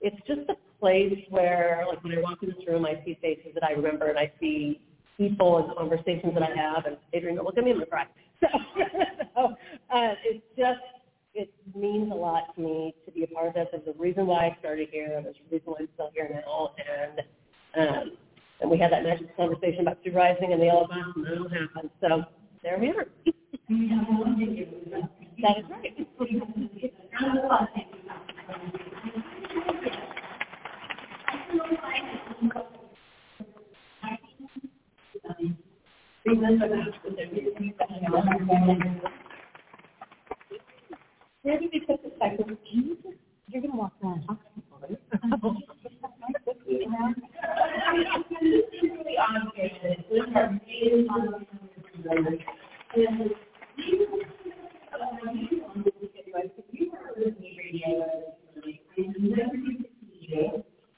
it's 0.00 0.16
just 0.26 0.48
a 0.48 0.56
place 0.80 1.18
where, 1.30 1.84
like 1.88 2.02
when 2.04 2.16
I 2.16 2.20
walk 2.20 2.38
in 2.42 2.50
this 2.50 2.66
room, 2.66 2.84
I 2.86 3.02
see 3.04 3.18
faces 3.22 3.52
that 3.54 3.64
I 3.64 3.72
remember 3.72 4.08
and 4.08 4.18
I 4.18 4.32
see 4.40 4.80
people 5.16 5.58
and 5.58 5.76
conversations 5.76 6.34
that 6.34 6.42
I 6.42 6.54
have. 6.56 6.86
And 6.86 6.96
Adrian, 7.12 7.36
look 7.36 7.58
at 7.58 7.64
me, 7.64 7.72
to 7.74 7.86
cry. 7.86 8.06
So, 8.40 8.48
so 9.34 9.42
uh, 9.94 10.14
it's 10.24 10.44
just, 10.56 10.80
it 11.34 11.50
means 11.74 12.10
a 12.12 12.14
lot 12.14 12.54
to 12.54 12.60
me 12.60 12.94
to 13.04 13.12
be 13.12 13.24
a 13.24 13.26
part 13.28 13.48
of 13.48 13.54
this. 13.54 13.66
There's 13.72 13.96
a 13.96 13.98
reason 14.00 14.26
why 14.26 14.46
I 14.46 14.56
started 14.60 14.88
here. 14.92 15.16
And 15.16 15.26
there's 15.26 15.36
a 15.36 15.54
reason 15.54 15.66
why 15.72 15.76
I'm 15.80 15.88
still 15.94 16.10
here 16.14 16.28
now. 16.32 16.72
And 16.78 17.22
um, 17.76 18.12
and 18.60 18.70
we 18.70 18.78
had 18.78 18.92
that 18.92 19.04
nice 19.04 19.20
conversation 19.36 19.82
about 19.82 19.98
supervising 20.04 20.52
and 20.52 20.60
the 20.60 20.66
yellow 20.66 20.86
bus, 20.88 20.98
and 21.16 21.26
that 22.00 22.12
all. 22.12 22.24
So 22.24 22.24
there 22.62 22.78
we 22.78 22.90
are. 22.90 23.06
that 25.42 25.58
is 25.58 25.64
right. 25.70 25.94
Where 41.42 41.58
did 41.60 41.70
we 41.72 41.80
put 41.80 42.02
the 42.02 42.10
second? 42.20 42.58
You're 43.48 43.62
going 43.62 43.72
to 43.72 43.78
walk 43.78 43.92
around 44.02 44.18
and 44.18 44.26
talk 44.28 44.38
to 44.44 44.50
people, 44.54 44.78
right? 44.82 44.98
It's 48.40 48.82
really 48.82 49.16
obligated. 49.18 50.04
It's 50.10 50.36
our 50.36 50.50
main 50.50 51.08
conversation. 51.08 52.44
And 52.96 53.30
you 53.76 54.22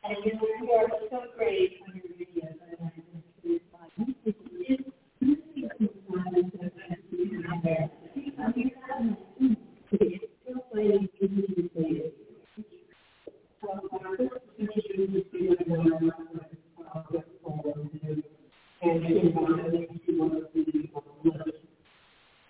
and 0.05 0.16
you. 0.24 0.40
are 0.72 0.88
so 1.11 1.22
great 1.37 1.81
on 1.87 1.94
your 1.94 2.05
videos. 2.14 2.70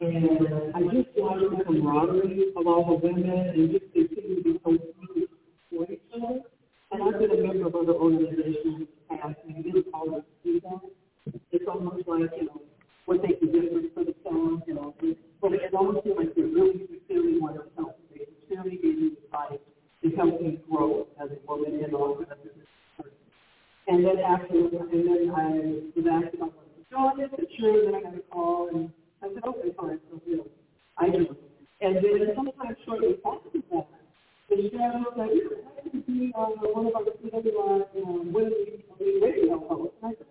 And 0.03 0.73
I 0.75 0.81
just 0.83 1.09
watched 1.17 1.59
the 1.59 1.65
camaraderie 1.65 2.53
of 2.57 2.67
all 2.67 2.85
the 2.87 3.07
women 3.07 3.31
and 3.31 3.71
just 3.71 3.93
continue 3.93 4.37
to 4.37 4.43
be 4.43 4.61
so 4.65 4.71
sweet 4.71 5.29
for 5.71 5.93
each 5.93 6.01
other. 6.15 6.41
And 6.93 7.03
I've 7.03 7.19
been 7.19 7.31
a 7.31 7.43
member 7.43 7.67
of 7.67 7.75
other 7.75 7.93
organizations 7.93 8.65
in 8.65 8.89
the 9.11 9.17
past, 9.17 9.37
and 9.47 9.57
we 9.57 9.71
really 9.71 9.83
call 9.91 10.17
it 10.17 10.25
feedback. 10.43 10.81
It's 11.53 11.65
almost 11.69 12.09
like, 12.09 12.31
you 12.37 12.47
know, 12.47 12.63
what 13.11 13.23
they 13.23 13.35
can 13.35 13.51
do 13.51 13.91
for 13.93 14.05
themselves, 14.05 14.63
you 14.67 14.75
know. 14.75 14.95
But 15.41 15.53
it 15.53 15.75
almost 15.75 16.05
feels 16.05 16.17
like 16.17 16.35
they 16.35 16.43
really 16.43 16.87
sincerely 16.87 17.41
want 17.41 17.57
to 17.57 17.67
help. 17.77 17.99
They 18.15 18.25
sincerely 18.47 18.77
give 18.77 18.97
you 19.03 19.17
advice 19.25 19.59
to 20.03 20.11
help 20.17 20.41
you 20.41 20.61
grow 20.71 21.09
as 21.21 21.31
a 21.31 21.39
woman 21.47 21.83
and 21.83 21.93
also 21.93 22.23
as 22.23 22.39
a 22.39 23.03
person. 23.03 23.13
And 23.89 24.07
then 24.07 24.19
after, 24.19 24.55
and 24.55 24.91
then 24.95 25.33
I 25.35 25.51
was 25.91 26.07
asked 26.07 26.35
if 26.35 26.41
I 26.41 26.47
wanted 26.47 26.71
to 26.79 26.85
join 26.87 27.21
it, 27.21 27.31
and 27.37 27.47
sure, 27.59 27.85
then 27.85 27.95
I 27.95 28.01
got 28.01 28.15
a 28.15 28.23
call, 28.31 28.69
and 28.69 28.93
I 29.23 29.29
said, 29.35 29.43
okay, 29.43 29.75
fine, 29.77 29.99
so, 30.11 30.21
you 30.27 30.37
know, 30.39 30.47
I 30.97 31.11
do. 31.11 31.37
And 31.81 31.97
then 31.97 32.31
sometime 32.37 32.77
shortly 32.87 33.19
after 33.27 33.59
that, 33.75 33.87
the 34.49 34.71
show 34.71 35.03
was 35.03 35.15
like, 35.17 35.31
yeah, 35.35 35.67
I 35.67 35.89
can 35.89 36.01
be 36.07 36.33
on 36.35 36.63
one 36.63 36.87
of 36.87 36.95
our 36.95 37.11
CWI 37.19 37.91
um, 38.07 38.33
women 38.33 38.53
radio 39.01 39.59
hosts. 39.67 39.97
And 40.03 40.15
I 40.15 40.19
said, 40.19 40.27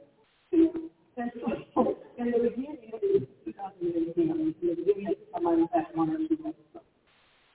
yeah. 0.52 0.89
And 1.19 1.32
so, 1.76 1.98
in 2.17 2.32
the 2.32 2.39
beginning, 2.39 2.80
it 2.80 2.95
was 2.95 3.28
2018, 3.43 4.32
in 4.32 4.56
the 4.62 4.76
beginning, 4.76 5.15
I 5.36 5.39
might 5.41 5.60
have 5.60 5.69
had 5.74 5.86
one 5.93 6.12
or 6.12 6.17
two 6.17 6.39
episodes. 6.39 6.88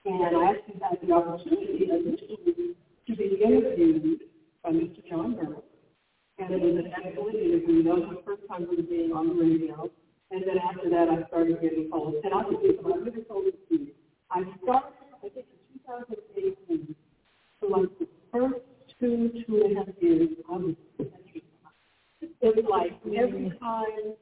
And 0.05 0.37
I 0.37 0.53
actually 0.53 0.77
had 0.85 1.01
the 1.01 1.11
opportunity 1.11 1.89
initially 1.89 2.77
to 3.07 3.15
be 3.15 3.41
interviewed 3.41 4.19
by 4.63 4.69
Mr. 4.69 5.01
John 5.09 5.33
Burns. 5.33 5.65
And 6.37 6.53
it 6.53 6.61
was 6.61 6.77
an 6.77 6.93
excellent 6.93 7.35
interview. 7.37 7.81
That 7.83 7.95
was 7.95 8.17
the 8.17 8.21
first 8.21 8.43
time 8.47 8.67
we 8.69 8.77
were 8.77 8.83
being 8.83 9.11
on 9.13 9.29
the 9.29 9.33
radio. 9.33 9.89
And 10.29 10.43
then 10.45 10.59
after 10.61 10.89
that, 10.91 11.09
I 11.09 11.25
started 11.27 11.59
getting 11.59 11.89
calls. 11.89 12.21
And 12.23 12.33
I'll 12.35 12.45
just 12.45 12.61
give 12.61 12.77
you, 12.77 12.93
I 12.93 12.97
really 12.97 13.23
told 13.25 13.45
you, 13.69 13.87
I 14.29 14.43
started, 14.61 14.93
I 15.25 15.29
think, 15.33 15.45
in 16.69 16.95
two, 18.99 19.31
two 19.47 19.61
and 19.63 19.77
a 19.77 19.79
half 19.79 19.87
years, 20.01 20.29
I 20.51 20.57
was 20.57 20.75
it 22.41 22.55
was 22.55 22.65
like 22.69 22.91
every 23.17 23.49
time, 23.59 24.13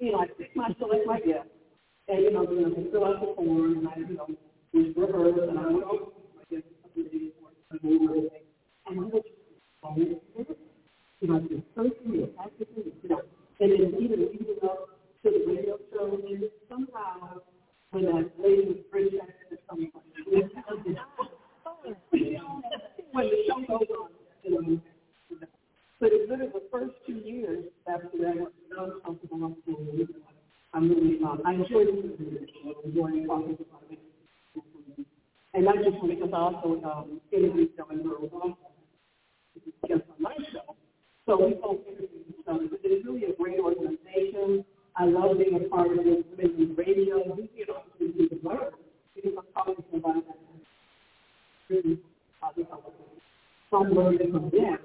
you 0.00 0.12
know, 0.12 0.18
I 0.20 0.26
pick 0.26 0.56
my 0.56 0.74
select 0.78 1.06
my 1.06 1.20
gift, 1.20 1.46
and 2.08 2.22
you 2.22 2.32
know, 2.32 2.42
you 2.50 2.60
know, 2.62 2.74
they 2.74 2.90
fill 2.90 3.04
out 3.04 3.22
the 3.84 3.90
form, 3.90 3.90
and 3.90 3.90
I, 3.90 3.98
you 3.98 4.16
know, 4.16 4.28
was 4.72 4.86
rehearsed, 4.96 5.50
and 5.50 5.58
I 5.58 5.66
went 5.66 5.84
over 5.84 6.12
my 6.36 6.44
gift 6.50 6.66
a 6.68 6.82
couple 6.82 7.02
of 7.02 7.12
days 7.12 7.32
before 7.32 7.50
I 8.86 8.94
moved 8.94 9.16
everything, 9.16 9.32
and 9.90 10.00
I 10.00 10.04
was 10.04 10.44
just, 10.48 10.60
you 11.20 11.28
know, 11.28 11.40
the 11.40 11.62
first 11.74 11.94
year, 12.04 12.26
practically, 12.36 12.92
you 13.02 13.08
know, 13.08 13.22
and 13.60 13.72
then 13.72 13.94
even 14.00 14.20
leading 14.32 14.60
up 14.64 14.88
to 15.22 15.30
the 15.30 15.40
radio 15.46 15.78
show, 15.92 16.20
and 16.26 16.50
somehow 16.68 17.40
when 17.90 18.04
that 18.04 18.30
lady 18.42 18.66
was 18.68 18.76
French 18.90 19.14
accent, 19.22 19.60
something 19.68 19.90
when 23.14 23.30
the 23.30 23.36
show 23.46 23.60
goes 23.68 23.88
on, 24.00 24.08
you 24.42 24.50
know. 24.50 24.80
But 26.00 26.10
it's 26.12 26.28
really 26.28 26.48
the 26.48 26.62
first 26.70 26.92
two 27.06 27.14
years 27.14 27.64
after 27.88 28.10
that, 28.18 28.34
I 28.36 28.82
was 28.82 29.00
comfortable 29.04 29.44
on 29.44 29.56
school. 29.62 30.06
I'm 30.74 30.88
really, 30.88 31.18
um, 31.22 31.40
I 31.46 31.54
enjoy 31.54 31.84
this. 31.84 32.18
I 32.66 32.88
enjoy 32.88 33.26
talking 33.26 33.56
about 33.60 33.84
it. 33.90 34.00
And 35.54 35.64
not 35.64 35.76
just 35.76 35.96
because 36.02 36.30
I 36.34 36.36
also 36.36 36.82
um, 36.82 37.20
interviewed 37.32 37.70
Ellen 37.78 38.02
Burrows 38.02 38.30
also, 38.34 38.56
just 39.88 40.02
on 40.10 40.18
my 40.18 40.34
show. 40.52 40.74
So 41.26 41.46
we 41.46 41.54
both 41.54 41.86
interviewed 41.86 42.26
each 42.28 42.44
other. 42.48 42.66
But 42.68 42.80
it's 42.82 43.06
really 43.06 43.24
a 43.24 43.32
great 43.36 43.60
organization. 43.60 44.64
I 44.96 45.04
love 45.06 45.38
being 45.38 45.54
a 45.54 45.68
part 45.68 45.92
of 45.92 45.98
it. 46.00 46.26
Women 46.36 46.56
in 46.58 46.74
radio. 46.74 47.22
We 47.34 47.48
get 47.56 47.70
on 47.70 47.84
to 48.00 48.12
do 48.12 48.28
the 48.28 48.40
work 48.42 48.74
because 49.14 49.32
I'm 49.38 49.46
talking 49.54 49.76
to 49.76 49.84
somebody 49.92 50.20
that's 50.26 50.38
really, 51.68 51.98
uh, 52.42 52.50
so 53.70 53.76
I'm 53.78 53.92
learning 53.92 54.32
from 54.32 54.50
them. 54.50 54.78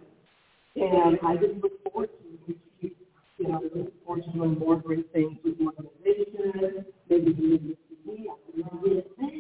And 0.75 1.19
I 1.25 1.35
just 1.35 1.61
look 1.61 1.83
forward 1.83 2.09
to, 2.09 2.55
you 2.81 3.47
know, 3.47 3.61
look 3.75 4.05
forward 4.05 4.23
to 4.23 4.31
doing 4.31 4.57
more 4.57 4.77
great 4.77 5.11
things 5.13 5.37
with 5.43 5.57
the 5.57 5.65
organization, 5.65 6.85
maybe 7.09 7.33
doing 7.33 7.75
the 7.99 8.15
TV. 8.15 8.25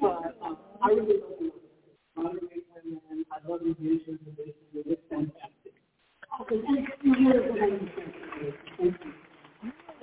But 0.01 0.37
um, 0.43 0.57
I 0.81 0.89
really 0.89 1.19
love 1.21 1.39
it. 1.39 1.53
A 2.17 2.21
lot 2.21 2.35
of 2.35 2.39
great 2.41 2.65
women. 2.75 3.25
I 3.31 3.47
love 3.47 3.61
the 3.63 3.73
vision 3.79 4.19
and 4.25 4.37
vision. 4.37 4.53
It's 4.73 5.01
fantastic. 5.09 5.73
Okay, 6.41 6.55
and 6.55 7.15
here's 7.17 7.49
what 7.49 7.61
I 7.61 7.69
can 7.69 7.89
say. 7.95 8.53
Thank 8.77 8.95
you. 9.03 9.11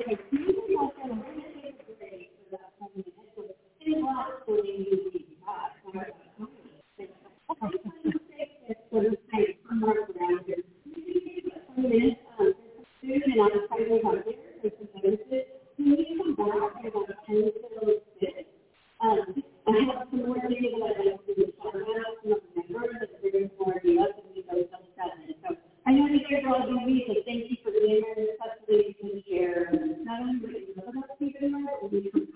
Okay, 0.00 0.16
so 0.16 0.36
you 0.36 0.62
can 0.66 0.76
also, 0.78 0.94
I'm 1.04 1.20
going 1.20 1.40
to 1.40 1.62
take 1.62 1.80
a 1.80 1.92
break 1.98 2.30
for 2.36 2.56
that 2.56 2.72
one 2.78 2.90
minute. 2.94 3.14
So, 3.36 3.42
any 3.80 4.02
last 4.02 4.44
for 4.44 4.56
you, 4.64 5.16
sort 8.90 9.06
of 9.06 9.16
say, 9.32 9.58
come 9.68 9.84
around 9.84 10.44
here. 10.46 10.56
minutes, 11.76 12.20
um, 12.40 12.54
food 13.00 13.22
and 13.26 13.40
appetizers 13.44 14.00
out 14.06 14.24
there, 14.24 14.40
there's 14.62 14.72
some 14.80 14.88
benefits. 15.02 15.48
Can 15.76 15.86
you 15.86 16.16
come 16.16 16.32
back 16.34 16.80
at 16.80 16.88
about 16.88 17.12
ten 17.26 17.52
to 17.52 18.00
six? 18.20 18.48
Um, 19.04 19.44
I 19.68 19.72
have 19.84 20.08
some 20.10 20.24
more 20.24 20.40
people 20.48 20.80
that 20.80 20.96
I 20.96 21.12
like 21.12 21.26
to 21.28 21.52
talk 21.60 21.74
about, 21.76 22.24
some 22.24 22.32
of 22.32 22.40
the 22.56 22.62
members 22.72 23.04
that 23.04 23.12
are 23.12 23.30
very 23.30 23.50
for 23.58 23.74
the 23.84 24.00
us 24.00 24.16
and 24.16 24.32
we 24.32 24.40
go 24.48 24.64
till 24.64 24.84
seven. 24.96 25.36
So 25.44 25.56
I 25.84 25.85
know 25.96 26.06
you 26.12 26.20
guys 26.28 26.44
are 26.44 26.54
all 26.54 26.68
busy, 26.68 27.04
so 27.08 27.14
thank 27.24 27.48
you 27.48 27.56
for 27.64 27.72
being 27.72 28.04
here, 28.04 28.36
especially 28.36 28.92
if 28.92 28.96
you 29.00 29.00
can 29.00 29.16
share 29.24 29.72
not 30.04 30.20
only 30.20 30.38
what 30.44 30.52
you 30.52 30.76
know 30.76 30.92
about 30.92 31.18
people, 31.18 31.48
but 31.48 31.82
what 31.82 31.92
you 31.92 32.10
can 32.12 32.28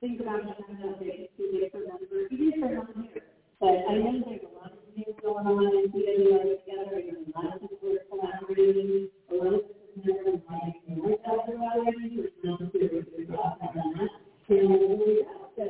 think 0.00 0.20
about 0.20 0.40
it 0.40 0.58
and 0.68 0.78
how 0.82 0.98
they 0.98 1.30
see 1.38 1.62
it 1.62 1.72
for 1.72 1.80
members, 1.86 2.28
even 2.30 2.52
if 2.52 2.60
they're 2.60 2.74
not 2.74 2.90
here. 2.92 3.22
But 3.60 3.88
I 3.88 3.96
know 3.96 4.20
there's 4.26 4.44
a 4.44 4.52
lot 4.52 4.74
of 4.74 4.84
things 4.92 5.16
going 5.22 5.46
on 5.46 5.64
and 5.64 5.88
getting 5.94 6.28
it 6.28 6.60
together, 6.66 7.00
and 7.00 7.24
a 7.24 7.32
lot 7.32 7.56
of 7.56 7.64
people 7.64 7.96
are 7.96 8.04
collaborating, 8.10 9.08
a 9.30 9.34
lot 9.34 9.54
of 9.54 9.62
people 9.96 10.12
are 10.12 10.36
like, 10.52 10.76
you 10.84 11.00
know, 11.00 11.16
out 11.24 11.48
there 11.48 11.56
already, 11.56 12.20
which 12.20 12.36
is 12.36 12.44
not 12.44 12.60
a 12.60 12.68
very 12.68 13.00
good 13.00 13.32
job 13.32 13.56
on 13.62 13.72
that. 13.96 14.12
And 14.52 14.68
we 15.00 15.24
have 15.24 15.56
to, 15.56 15.64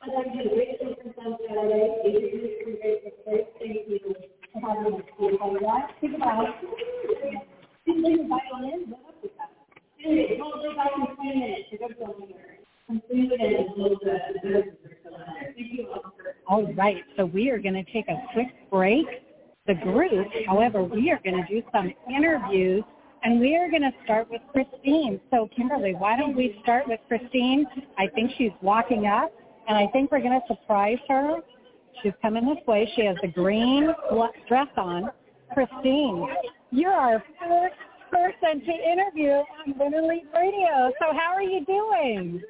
I'd 0.00 0.14
like 0.16 0.32
to 0.32 0.40
do 0.40 0.48
a 0.48 0.54
great 0.56 0.80
conference 0.80 1.18
on 1.20 1.36
Saturday, 1.44 2.00
eight 2.08 2.20
degrees 2.24 2.56
from 2.64 2.72
great 2.80 3.04
mistakes, 3.04 3.52
thank 3.60 3.84
you 3.92 4.00
for 4.52 4.60
having 4.64 4.96
us 4.96 5.04
here. 5.20 5.36
All 5.36 5.60
right, 5.60 5.92
think 6.00 6.16
about 6.16 6.48
it. 6.48 6.54
Think 7.84 8.00
about 8.24 8.56
it, 8.64 8.88
what 8.88 9.04
up 9.04 9.20
with 9.22 9.36
that? 9.36 9.52
Anyway, 10.00 10.40
hold 10.40 10.64
it 10.64 10.72
back 10.76 10.96
in 10.96 11.14
twenty 11.14 11.38
minutes, 11.38 11.68
to 11.70 11.76
go 11.76 11.88
somewhere. 12.00 12.56
Completely 12.86 13.36
and 13.40 13.66
a 13.66 13.82
little 13.82 13.98
bit. 14.02 14.22
Thank 15.56 15.72
you 15.72 15.88
all 15.92 16.14
for 16.16 16.36
All 16.46 16.72
right, 16.74 17.02
so 17.16 17.26
we 17.26 17.50
are 17.50 17.58
going 17.58 17.74
to 17.74 17.82
take 17.92 18.08
a 18.08 18.22
quick 18.32 18.46
break. 18.70 19.06
The 19.66 19.74
group, 19.74 20.28
however, 20.46 20.82
we 20.82 21.10
are 21.10 21.20
going 21.24 21.42
to 21.42 21.46
do 21.48 21.62
some 21.72 21.92
interviews 22.14 22.84
and 23.22 23.40
we 23.40 23.56
are 23.56 23.68
going 23.68 23.82
to 23.82 23.92
start 24.04 24.28
with 24.30 24.40
Christine. 24.52 25.20
So 25.30 25.48
Kimberly, 25.56 25.94
why 25.94 26.16
don't 26.16 26.36
we 26.36 26.58
start 26.62 26.86
with 26.86 27.00
Christine? 27.08 27.66
I 27.98 28.06
think 28.14 28.30
she's 28.38 28.52
walking 28.62 29.06
up 29.06 29.32
and 29.68 29.76
I 29.76 29.86
think 29.92 30.12
we're 30.12 30.20
going 30.20 30.40
to 30.40 30.46
surprise 30.46 30.98
her. 31.08 31.36
She's 32.02 32.12
coming 32.22 32.46
this 32.46 32.64
way. 32.66 32.90
She 32.94 33.04
has 33.06 33.16
the 33.22 33.28
green 33.28 33.92
dress 34.48 34.68
on. 34.76 35.10
Christine, 35.54 36.28
you're 36.70 36.92
our 36.92 37.22
first 37.40 37.74
person 38.10 38.60
to 38.60 38.72
interview 38.72 39.30
on 39.30 39.78
Women 39.78 40.08
Lead 40.08 40.26
Radio. 40.34 40.92
So 41.00 41.12
how 41.12 41.32
are 41.34 41.42
you 41.42 41.64
doing? 41.64 42.42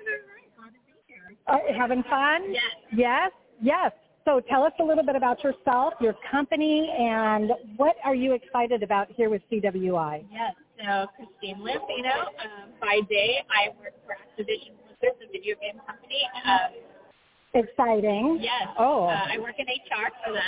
Uh, 1.46 1.58
having 1.76 2.02
fun? 2.04 2.52
Yes. 2.52 2.62
Yes? 2.92 3.30
Yes. 3.60 3.92
So 4.26 4.40
tell 4.40 4.64
us 4.64 4.72
a 4.80 4.82
little 4.84 5.04
bit 5.04 5.14
about 5.14 5.42
yourself, 5.44 5.94
your 6.00 6.14
company, 6.28 6.92
and 6.98 7.52
what 7.76 7.94
are 8.04 8.14
you 8.14 8.32
excited 8.32 8.82
about 8.82 9.06
here 9.12 9.30
with 9.30 9.40
CWI? 9.52 10.24
Yes, 10.32 10.52
so 10.84 11.06
Christine 11.14 11.58
Lampino. 11.62 12.26
Um, 12.42 12.70
by 12.80 13.00
day, 13.08 13.36
I 13.48 13.68
work 13.80 13.94
for 14.04 14.14
Activision 14.14 14.74
Blizzard, 15.00 15.16
the 15.20 15.28
video 15.30 15.54
game 15.62 15.80
company. 15.86 16.22
Um, 16.44 16.74
Exciting. 17.54 18.38
yes, 18.42 18.66
Oh. 18.78 19.04
uh, 19.06 19.28
I 19.30 19.38
work 19.38 19.54
in 19.58 19.66
HR 19.66 20.10
for 20.24 20.32
them. 20.32 20.42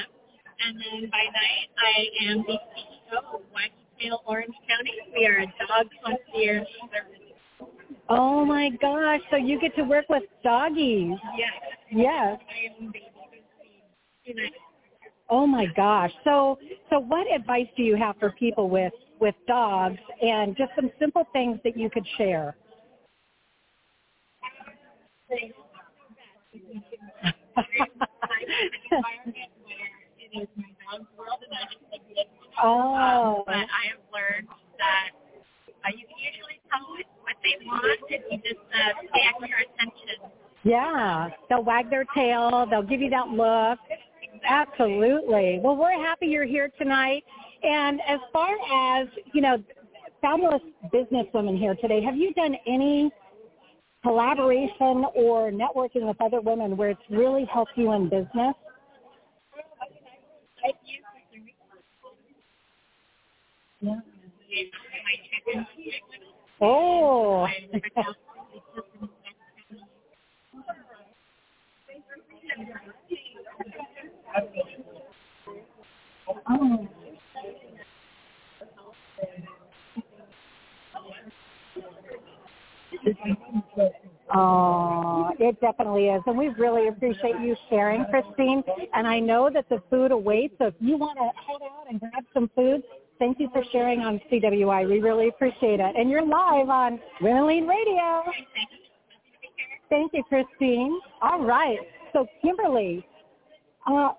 And 0.67 0.77
then 0.77 1.11
by 1.11 1.23
night, 1.23 1.71
I 1.79 2.31
am 2.33 2.39
the 2.49 2.59
CEO 2.75 3.19
of 3.33 3.41
Wacky 3.55 4.11
Orange 4.27 4.55
County. 4.69 4.93
We 5.17 5.25
are 5.27 5.39
a 5.39 5.47
dog 5.69 5.87
concierge 6.05 6.67
service. 6.93 7.69
Oh 8.09 8.45
my 8.45 8.71
gosh. 8.83 9.21
So 9.31 9.37
you 9.37 9.61
get 9.61 9.77
to 9.77 9.83
work 9.85 10.07
with 10.09 10.25
doggies. 10.43 11.17
Yes, 11.37 11.53
Yes. 11.91 12.39
I 12.51 12.83
am 12.83 12.93
Oh 15.31 15.47
my 15.47 15.67
gosh. 15.77 16.13
So 16.25 16.59
so 16.91 16.99
what 16.99 17.27
advice 17.33 17.69
do 17.77 17.83
you 17.83 17.97
have 17.97 18.17
for 18.19 18.31
people 18.33 18.69
with 18.69 18.93
with 19.21 19.35
dogs 19.47 19.99
and 20.23 20.57
just 20.57 20.71
some 20.77 20.91
simple 20.99 21.25
things 21.33 21.59
that 21.65 21.77
you 21.77 21.91
could 21.91 22.07
share? 22.17 22.57
environment 28.91 29.51
where 29.65 29.93
it 30.19 30.31
is 30.33 30.49
my 30.57 30.71
dog's 30.81 31.09
world 31.19 31.41
and 31.45 31.53
I 31.53 31.65
just 31.69 31.85
like 31.93 32.03
live 32.09 32.27
in 32.27 32.39
it. 32.43 32.57
Oh. 32.63 32.95
Um, 32.95 33.43
but 33.47 33.55
I 33.55 33.83
have 33.93 34.03
learned 34.13 34.49
that 34.79 35.11
uh, 35.85 35.91
you 35.93 36.05
can 36.07 36.19
usually 36.19 36.61
tell 36.71 36.83
what, 36.89 37.07
what 37.23 37.37
they 37.45 37.55
want 37.67 38.01
if 38.09 38.23
you 38.31 38.39
just 38.43 38.65
uh, 38.73 38.97
pay 39.13 39.25
extra 39.29 39.59
attention. 39.69 40.33
Yeah, 40.65 41.31
they'll 41.49 41.65
wag 41.65 41.91
their 41.91 42.05
tail. 42.15 42.67
They'll 42.69 42.83
give 42.83 43.01
you 43.01 43.11
that 43.11 43.29
look. 43.29 43.79
Absolutely. 44.49 45.61
Well, 45.63 45.77
we're 45.77 45.93
happy 45.93 46.27
you're 46.27 46.45
here 46.45 46.71
tonight. 46.79 47.25
And 47.63 48.01
as 48.07 48.19
far 48.33 48.49
as, 49.01 49.09
you 49.33 49.41
know, 49.41 49.63
fabulous 50.21 50.63
businesswomen 50.93 51.59
here 51.59 51.75
today, 51.81 52.03
have 52.03 52.17
you 52.17 52.33
done 52.35 52.57
any 52.67 53.11
collaboration 54.03 55.05
or 55.15 55.51
networking 55.51 56.07
with 56.07 56.21
other 56.21 56.41
women 56.41 56.77
where 56.77 56.91
it's 56.91 57.01
really 57.11 57.45
helped 57.47 57.73
you 57.77 57.93
in 57.93 58.09
business? 58.09 58.55
I've 60.65 60.75
used 60.85 61.05
the 63.83 63.87
Yeah. 63.87 64.01
Oh. 66.61 67.47
oh. 76.51 76.89
Oh, 84.35 85.31
it 85.39 85.59
definitely 85.61 86.09
is. 86.09 86.23
And 86.27 86.37
we 86.37 86.49
really 86.49 86.89
appreciate 86.89 87.41
you 87.41 87.57
sharing, 87.71 88.05
Christine. 88.07 88.63
And 88.95 89.07
I 89.07 89.21
know 89.21 89.49
that 89.53 89.69
the 89.69 89.83
food 89.89 90.11
awaits. 90.11 90.55
So 90.59 90.67
if 90.67 90.75
you 90.81 90.97
want 90.97 91.17
to 91.19 91.25
head 91.25 91.63
out 91.63 91.87
and 91.89 91.99
grab 91.99 92.25
some 92.35 92.51
food, 92.55 92.83
thank 93.19 93.41
you 93.41 93.49
for 93.53 93.63
sharing 93.73 94.01
on 94.01 94.21
CWI. 94.31 94.89
We 94.89 95.01
really 95.01 95.29
appreciate 95.29 95.81
it. 95.81 95.97
And 95.97 96.11
you're 96.11 96.27
live 96.27 96.69
on 96.69 97.01
Women 97.23 97.47
Lead 97.47 97.67
Radio. 97.67 98.23
Thank 99.89 100.13
you, 100.13 100.23
Christine. 100.29 101.01
All 101.23 101.43
right. 101.43 101.79
So 102.13 102.27
Kimberly, 102.43 103.07
uh, 103.89 104.13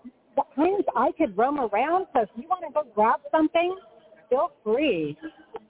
times 0.55 0.83
I 0.95 1.11
could 1.17 1.37
roam 1.37 1.59
around. 1.59 2.07
So 2.13 2.21
if 2.21 2.29
you 2.35 2.47
want 2.47 2.63
to 2.67 2.73
go 2.73 2.83
grab 2.95 3.19
something, 3.31 3.77
feel 4.29 4.51
free. 4.63 5.17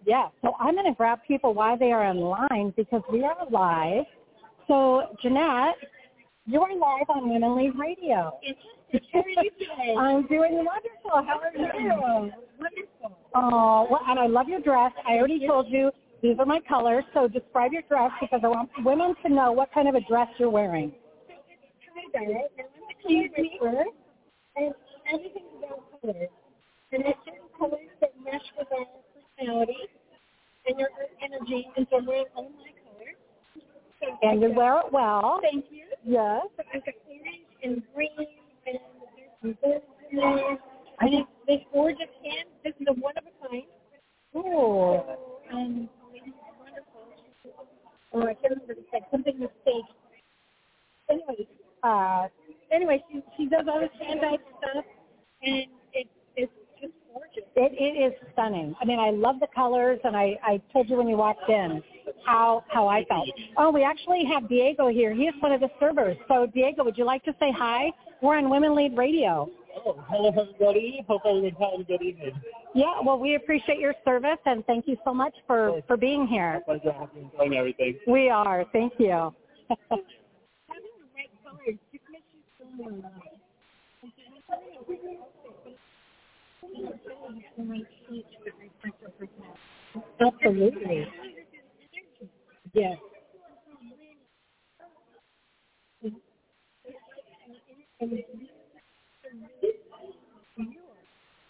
Yeah. 0.06 0.28
So 0.42 0.54
I'm 0.60 0.76
going 0.76 0.92
to 0.92 0.96
grab 0.96 1.20
people 1.28 1.54
while 1.54 1.78
they 1.78 1.92
are 1.92 2.04
online 2.04 2.74
because 2.76 3.02
we 3.12 3.24
are 3.24 3.36
live. 3.50 4.06
So 4.68 5.04
Jeanette, 5.22 5.76
you 6.46 6.62
are 6.62 6.74
live 6.74 7.10
on 7.10 7.30
Women 7.30 7.56
Lead 7.58 7.74
Radio. 7.78 8.34
How 9.14 9.20
are 9.20 9.30
you 9.30 9.52
today? 9.60 9.96
I'm 9.98 10.28
doing 10.28 10.66
wonderful. 10.66 11.12
How 11.12 11.40
are 11.40 11.52
you? 11.56 12.32
Wonderful. 12.60 13.18
Oh, 13.36 13.88
well, 13.90 14.02
and 14.08 14.20
I 14.20 14.26
love 14.26 14.48
your 14.48 14.62
dress. 14.62 14.92
I 15.08 15.14
already 15.14 15.46
told 15.46 15.68
you 15.70 15.92
these 16.22 16.38
are 16.40 16.46
my 16.46 16.60
colors. 16.68 17.04
So 17.14 17.28
describe 17.28 17.72
your 17.72 17.84
dress 17.84 18.12
because 18.20 18.42
I 18.44 18.48
want 18.48 18.70
women 18.80 19.14
to 19.24 19.30
know 19.32 19.52
what 19.52 19.72
kind 19.74 19.88
of 19.88 19.96
a 19.96 20.02
dress 20.02 20.28
you're 20.40 20.50
wearing. 20.50 20.92
Hi, 21.30 22.26
Diet. 22.26 22.52
And 22.58 22.68
I'm 22.76 22.79
color 23.04 23.28
whisperer, 23.38 23.86
and 24.56 24.74
everything's 25.14 25.54
about 25.58 26.02
colors. 26.02 26.30
And 26.92 27.04
there's 27.04 27.16
certain 27.26 27.50
colors 27.58 27.90
that 28.02 28.12
mesh 28.24 28.42
with 28.58 28.68
our 28.72 28.86
personality 29.14 29.78
and 30.68 30.80
your 30.80 30.90
energy, 31.22 31.68
and 31.78 31.88
so 31.90 31.98
I'm 31.98 32.06
wearing 32.06 32.26
all 32.36 32.44
my 32.44 32.72
colors. 32.86 33.16
So 34.02 34.18
And 34.22 34.42
you 34.42 34.52
wear 34.52 34.80
it 34.80 34.92
well. 34.92 35.40
Thank 35.42 35.66
you. 35.70 35.86
Yes. 36.06 36.42
So 36.58 36.64
I've 36.74 36.86
got 36.86 36.96
orange 37.08 37.48
and 37.64 37.84
green, 37.94 38.10
and 38.68 38.80
there's 39.16 39.32
some 39.42 39.58
gold 39.62 39.82
in 40.12 40.18
there. 40.18 40.58
And 41.02 41.14
it's 41.14 41.30
this 41.48 41.60
gorgeous 41.72 42.12
hand. 42.24 42.50
This 42.64 42.74
is 42.80 42.88
a 42.90 42.94
one 43.00 43.14
of 43.18 43.24
a 43.24 43.48
kind. 43.48 43.64
Ooh. 44.36 44.42
So, 44.44 45.40
um. 45.54 45.90
Oh, 48.12 48.24
I 48.24 48.34
can't 48.34 48.54
remember. 48.54 48.74
It's 48.74 48.90
like 48.92 49.04
something 49.12 49.40
mistake. 49.40 49.86
Anyway, 51.10 51.48
Uh, 51.84 52.28
anyway, 52.72 53.04
she 53.12 53.24
she 53.38 53.46
does 53.48 53.66
all 53.72 53.80
this 53.80 53.90
hand-dyed 54.00 54.40
stuff, 54.58 54.86
and 55.44 55.66
it 55.94 56.08
it's 56.36 56.52
just 56.80 56.94
gorgeous. 57.14 57.44
it, 57.56 57.74
it 57.74 58.00
is 58.00 58.14
stunning. 58.34 58.76
I 58.82 58.86
mean, 58.86 59.00
I 59.00 59.12
love 59.12 59.40
the 59.40 59.48
colors, 59.54 60.00
and 60.04 60.16
I, 60.16 60.38
I 60.44 60.62
told 60.72 60.90
you 60.90 60.98
when 60.98 61.08
you 61.08 61.18
walked 61.18 61.50
in 61.50 61.82
how 62.26 62.64
how 62.68 62.88
I 62.88 63.06
felt. 63.06 63.30
Oh, 63.58 63.72
we 63.72 63.84
actually 63.84 64.24
have 64.26 64.48
Diego 64.50 64.88
here. 64.88 65.14
He 65.14 65.24
is 65.24 65.36
one 65.40 65.52
of 65.52 65.62
the 65.62 65.70
servers. 65.80 66.18
So, 66.28 66.48
Diego, 66.54 66.84
would 66.84 66.98
you 66.98 67.06
like 67.06 67.24
to 67.26 67.36
say 67.40 67.52
hi? 67.52 67.92
We're 68.22 68.38
on 68.38 68.50
Women 68.50 68.76
Lead 68.76 68.98
Radio. 68.98 69.50
Oh, 69.86 70.04
hello 70.10 70.30
everybody. 70.30 71.04
Hope 71.08 71.22
everyone's 71.26 71.56
having 71.60 71.82
a 71.82 71.84
good 71.84 72.02
evening. 72.02 72.34
Yeah, 72.76 73.00
well, 73.04 73.20
we 73.20 73.36
appreciate 73.36 73.80
your 73.80 73.94
service, 74.04 74.38
and 74.46 74.66
thank 74.66 74.88
you 74.88 74.98
so 75.04 75.14
much 75.14 75.34
for, 75.48 75.82
for 75.88 75.96
being 75.96 76.28
here. 76.28 76.62
Pleasure. 76.66 76.92
Hope 76.92 77.12
enjoying 77.16 77.56
everything. 77.56 77.98
We 78.08 78.30
are. 78.30 78.66
Thank 78.74 78.94
you. 78.98 79.34
Absolutely. 90.22 91.08
Yes. 92.74 92.98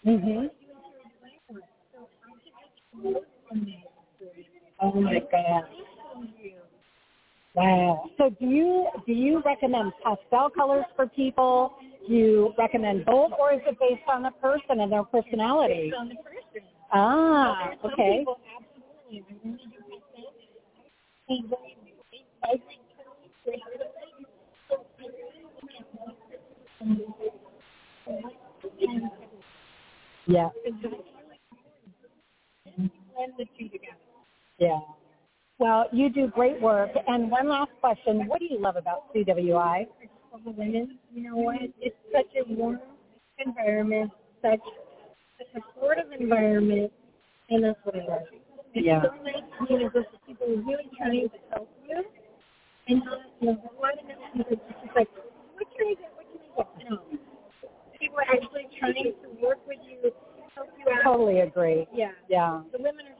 Mhm. 0.05 0.51
Oh 4.81 5.01
my 5.01 5.19
God. 5.31 5.63
Wow. 7.59 8.09
So 8.17 8.29
do 8.39 8.45
you 8.45 8.87
do 9.05 9.11
you 9.11 9.41
recommend 9.45 9.91
pastel 10.03 10.49
colors 10.49 10.85
for 10.95 11.07
people? 11.07 11.73
Do 12.07 12.13
you 12.13 12.53
recommend 12.57 13.05
bold, 13.05 13.33
or 13.39 13.53
is 13.53 13.59
it 13.67 13.77
based 13.79 14.07
on 14.11 14.23
the 14.23 14.31
person 14.41 14.79
and 14.79 14.91
their 14.91 15.03
personality? 15.03 15.89
Based 15.91 15.95
on 15.99 16.09
the 16.09 16.15
person. 16.15 16.67
Ah, 16.93 17.71
okay. 17.85 18.19
people 18.19 18.39
absolutely 18.55 19.23
really 19.43 19.57
do 19.59 19.81
pastel. 19.91 20.33
They 21.27 21.41
very 21.49 21.75
they 22.11 22.23
vibrant 22.41 22.81
colors, 22.95 23.31
very 23.45 23.61
beautiful. 23.69 23.91
So 24.69 24.75
I 24.79 25.03
really 25.03 25.43
look 25.53 25.71
at 25.79 25.85
that. 25.93 26.15
And 28.81 29.11
Yeah, 30.27 30.49
it's 30.63 30.77
really 30.83 30.97
important. 30.97 32.91
Blend 33.15 33.33
the 33.37 33.45
two 33.57 33.69
together. 33.69 33.97
yeah. 34.59 34.79
Well, 35.59 35.85
you 35.91 36.09
do 36.09 36.27
great 36.27 36.61
work. 36.61 36.91
And 37.07 37.29
one 37.29 37.49
last 37.49 37.71
question: 37.81 38.27
What 38.27 38.39
do 38.39 38.45
you 38.49 38.59
love 38.59 38.75
about 38.77 39.13
CWI? 39.13 39.85
the 40.45 40.51
women. 40.51 40.97
You 41.13 41.23
know 41.23 41.35
what? 41.35 41.57
It's 41.81 41.95
such 42.13 42.27
a 42.39 42.53
warm 42.53 42.79
environment, 43.45 44.11
such 44.41 44.59
a 45.41 45.43
supportive 45.53 46.11
environment, 46.17 46.91
and 47.49 47.63
that's 47.63 47.79
what 47.83 47.95
I 47.95 48.05
love. 48.05 48.21
It's 48.73 48.85
Yeah. 48.85 49.01
so 49.03 49.11
nice 49.23 49.43
to 49.57 49.73
meet 49.73 49.85
a 49.85 49.89
group 49.89 50.13
of 50.13 50.25
people 50.25 50.47
really 50.47 50.89
trying 50.97 51.29
to 51.29 51.37
help 51.49 51.69
you. 51.87 52.05
And 52.87 53.03
not, 53.03 53.19
you 53.41 53.47
know, 53.47 53.71
a 53.77 53.81
lot 53.81 53.93
of 53.99 54.07
people 54.33 54.53
are 54.53 54.81
just 54.81 54.95
like, 54.95 55.09
what 55.55 55.67
can 55.75 55.87
I 55.87 55.93
get? 55.95 56.13
What 56.55 56.67
can 56.79 56.87
I 56.87 56.89
get? 56.89 56.89
No. 56.89 57.19
People 57.99 58.17
are 58.17 58.31
actually 58.31 58.67
trying 58.79 58.93
to 58.95 59.13
work 59.41 59.59
with 59.67 59.79
you, 59.83 60.11
help 60.55 60.69
you 60.77 60.91
out. 60.93 61.03
Totally 61.03 61.41
agree. 61.41 61.87
Yeah. 61.93 62.11
Yeah. 62.29 62.61
The 62.71 62.77
women 62.77 63.07
are. 63.07 63.18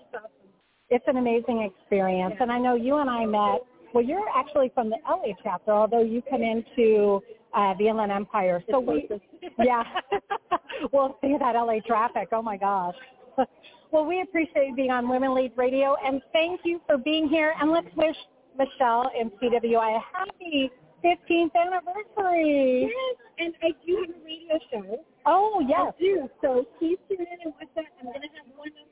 It's 0.90 1.06
an 1.08 1.18
amazing 1.18 1.70
experience. 1.72 2.36
And 2.40 2.52
I 2.52 2.58
know 2.60 2.76
you 2.76 2.98
and 2.98 3.10
I 3.10 3.26
met, 3.26 3.62
well, 3.94 4.04
you're 4.04 4.28
actually 4.36 4.72
from 4.74 4.90
the 4.90 4.98
LA 5.08 5.34
chapter, 5.44 5.72
although 5.72 6.02
you 6.04 6.22
come 6.30 6.42
into 6.42 7.22
uh, 7.54 7.74
the 7.78 7.88
Inland 7.88 8.12
Empire. 8.12 8.64
So 8.70 8.80
we, 8.80 9.08
yeah, 9.60 9.84
we'll 10.94 11.18
see 11.22 11.36
that 11.40 11.54
LA 11.54 11.80
traffic. 11.86 12.30
Oh 12.32 12.42
my 12.42 12.58
gosh. 12.58 12.96
well, 13.92 14.06
we 14.06 14.22
appreciate 14.22 14.68
you 14.68 14.76
being 14.76 14.92
on 14.92 15.08
Women 15.10 15.34
Lead 15.36 15.54
Radio 15.56 15.96
and 16.06 16.22
thank 16.34 16.62
you 16.64 16.82
for 16.88 16.98
being 16.98 17.28
here. 17.30 17.54
And 17.60 17.72
let's 17.72 17.88
wish 17.96 18.16
Michelle 18.58 19.10
and 19.18 19.32
CWI 19.42 19.98
a 19.98 20.18
happy 20.18 20.72
15th 21.04 21.52
anniversary. 21.56 22.90
Yes, 22.90 23.16
and 23.40 23.54
I 23.64 23.70
do 23.86 24.06
have 24.06 24.16
a 24.16 24.26
radio 24.26 24.60
show. 24.72 25.06
Oh, 25.26 25.64
yes. 25.68 25.94
I 25.96 26.02
do. 26.02 26.30
So 26.42 26.66
please 26.78 26.98
tune 27.08 27.20
in 27.20 27.38
and 27.46 27.54
watch 27.60 27.70
that. 27.76 27.86
I'm 28.00 28.08
going 28.08 28.22
to 28.22 28.28
have 28.28 28.48
one 28.58 28.68
on 28.68 28.74
Friday. 28.74 28.89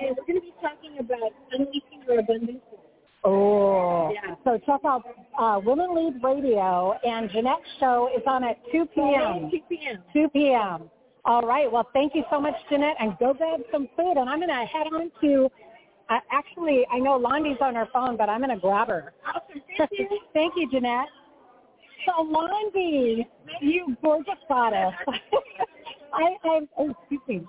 And 0.00 0.16
we're 0.16 0.24
going 0.24 0.40
to 0.40 0.46
be 0.46 0.54
talking 0.60 0.98
about 0.98 1.32
unleashing 1.52 2.02
your 2.06 2.20
abundance. 2.20 2.60
Oh, 3.24 4.10
Yeah. 4.12 4.34
so 4.44 4.58
check 4.66 4.80
out 4.84 5.02
uh, 5.38 5.60
Women 5.64 5.94
Lead 5.94 6.22
Radio, 6.24 6.94
and 7.04 7.30
Jeanette's 7.30 7.62
show 7.78 8.08
is 8.16 8.22
on 8.26 8.42
at 8.42 8.58
2 8.72 8.86
p.m. 8.86 9.50
2 9.50 9.58
p.m. 9.68 10.02
2 10.12 10.28
p.m. 10.30 10.90
All 11.24 11.42
right. 11.42 11.70
Well, 11.70 11.88
thank 11.92 12.16
you 12.16 12.24
so 12.30 12.40
much, 12.40 12.54
Jeanette, 12.68 12.96
and 12.98 13.16
go 13.18 13.32
grab 13.32 13.60
some 13.70 13.88
food. 13.96 14.16
And 14.16 14.28
I'm 14.28 14.38
going 14.40 14.48
to 14.48 14.64
head 14.66 14.88
on 14.92 15.10
to. 15.20 15.48
Uh, 16.10 16.18
actually, 16.32 16.84
I 16.92 16.98
know 16.98 17.18
Londi's 17.18 17.60
on 17.60 17.76
her 17.76 17.86
phone, 17.92 18.16
but 18.16 18.28
I'm 18.28 18.40
going 18.40 18.50
to 18.54 18.60
grab 18.60 18.88
her. 18.88 19.12
Awesome. 19.24 19.62
Thank 19.78 19.90
you. 19.92 20.20
thank 20.34 20.54
you, 20.56 20.68
Jeanette. 20.70 21.06
So, 22.06 22.24
Londi, 22.24 23.24
you 23.60 23.96
gorgeous 24.02 24.34
goddess. 24.48 24.92
I, 26.12 26.34
I, 26.44 26.60
oh, 26.76 26.90
excuse 26.90 27.20
me. 27.28 27.46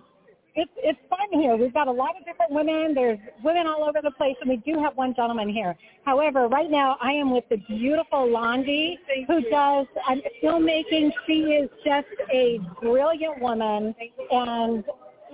It's 0.55 0.71
it's 0.77 0.99
fun 1.09 1.41
here. 1.41 1.55
We've 1.55 1.73
got 1.73 1.87
a 1.87 1.91
lot 1.91 2.15
of 2.15 2.25
different 2.25 2.51
women. 2.51 2.93
There's 2.93 3.17
women 3.43 3.65
all 3.65 3.83
over 3.89 4.01
the 4.03 4.11
place, 4.11 4.35
and 4.39 4.49
we 4.49 4.57
do 4.57 4.79
have 4.79 4.95
one 4.95 5.15
gentleman 5.15 5.49
here. 5.49 5.75
However, 6.05 6.47
right 6.47 6.69
now 6.69 6.95
I 7.01 7.11
am 7.13 7.31
with 7.31 7.45
the 7.49 7.57
beautiful 7.67 8.27
Londi, 8.29 8.97
who 9.25 9.41
does 9.49 9.87
um, 10.07 10.21
filmmaking. 10.43 11.11
She 11.25 11.57
is 11.57 11.69
just 11.83 12.05
a 12.31 12.59
brilliant 12.79 13.41
woman. 13.41 13.95
And 14.29 14.83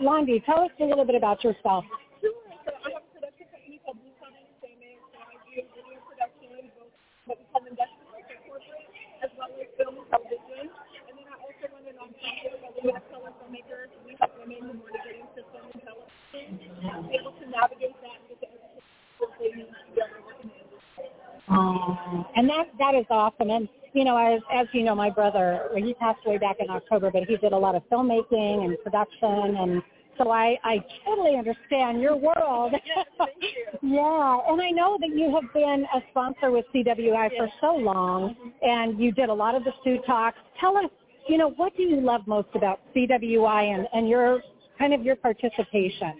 Londi, 0.01 0.43
tell 0.45 0.61
us 0.61 0.71
a 0.79 0.85
little 0.85 1.03
bit 1.03 1.15
about 1.15 1.43
yourself. 1.43 1.83
Sure. 2.21 2.31
So 2.63 2.71
I 2.71 2.95
have 2.95 3.03
a 3.03 3.19
production 3.19 3.47
company 3.51 3.81
called 3.83 3.99
Blue 3.99 4.15
Collar 4.23 4.39
Entertainment. 4.39 5.03
I 5.19 5.35
do 5.51 5.67
video 5.67 5.99
production, 6.07 6.71
both 6.79 6.95
what 7.27 7.35
we 7.35 7.45
call 7.51 7.67
industrial 7.67 8.07
and 8.15 8.39
corporate, 8.47 8.87
as 9.19 9.31
well 9.35 9.51
as 9.51 9.67
film 9.75 9.99
and 9.99 10.07
television. 10.15 10.71
And 11.11 11.13
then 11.19 11.27
I 11.27 11.35
also 11.43 11.67
run 11.75 11.83
a 11.83 11.93
nonprofit 11.99 12.55
called 12.63 12.79
Women 12.79 12.95
of 12.95 13.03
Color 13.11 13.35
Filmmakers. 13.35 13.91
Help 14.19 14.31
women 14.39 14.57
who 14.61 14.79
want 14.79 14.93
to 14.93 14.99
get 15.07 15.15
into 15.15 15.41
and 15.41 15.83
television 15.83 16.09
able 17.11 17.31
to 17.31 17.45
navigate 17.49 17.95
that 18.01 18.19
and 18.29 18.39
get 18.39 18.51
the 18.51 18.59
education 18.67 19.39
they 19.39 19.51
need 19.55 19.67
to 19.67 19.93
be 19.93 20.01
able 20.01 20.09
to 20.09 20.25
work 20.25 20.37
in 20.43 20.49
the 20.49 20.55
industry. 20.55 21.09
Um, 21.47 22.25
and 22.35 22.49
that 22.49 22.67
that 22.77 22.95
is 22.95 23.05
awesome. 23.09 23.49
And 23.49 23.67
you 23.93 24.03
know, 24.03 24.17
as 24.17 24.41
as 24.53 24.67
you 24.73 24.83
know, 24.83 24.95
my 24.95 25.09
brother 25.09 25.69
he 25.75 25.93
passed 25.95 26.19
away 26.25 26.37
back 26.37 26.57
in 26.59 26.69
October, 26.69 27.11
but 27.11 27.23
he 27.23 27.37
did 27.37 27.53
a 27.53 27.57
lot 27.57 27.75
of 27.75 27.83
filmmaking 27.91 28.65
and 28.65 28.77
production, 28.83 29.57
and 29.57 29.81
so 30.17 30.31
I 30.31 30.57
I 30.63 30.83
totally 31.05 31.35
understand 31.37 32.01
your 32.01 32.15
world. 32.15 32.73
yeah, 33.81 34.39
and 34.47 34.61
I 34.61 34.69
know 34.71 34.97
that 34.99 35.09
you 35.09 35.33
have 35.33 35.51
been 35.53 35.85
a 35.93 36.01
sponsor 36.11 36.51
with 36.51 36.65
CWI 36.73 37.35
for 37.37 37.49
so 37.61 37.75
long, 37.75 38.35
and 38.61 38.99
you 38.99 39.11
did 39.11 39.29
a 39.29 39.33
lot 39.33 39.55
of 39.55 39.63
the 39.63 39.71
Sioux 39.83 39.99
talks. 40.05 40.37
Tell 40.59 40.77
us, 40.77 40.91
you 41.29 41.37
know, 41.37 41.51
what 41.51 41.77
do 41.77 41.83
you 41.83 42.01
love 42.01 42.21
most 42.27 42.49
about 42.55 42.81
CWI 42.95 43.75
and 43.75 43.87
and 43.93 44.09
your 44.09 44.41
kind 44.79 44.93
of 44.93 45.03
your 45.03 45.17
participation? 45.17 46.13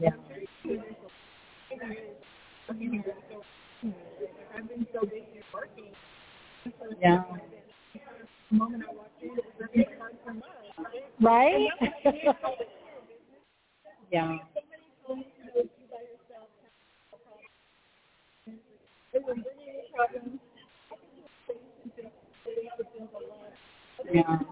Yeah. 0.00 0.10
Yeah. 7.02 7.22
Right? 11.20 11.68
Yeah. 14.12 14.38
Yeah. 24.12 24.38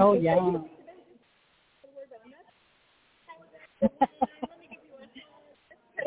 Oh 0.00 0.14
yeah. 0.14 0.52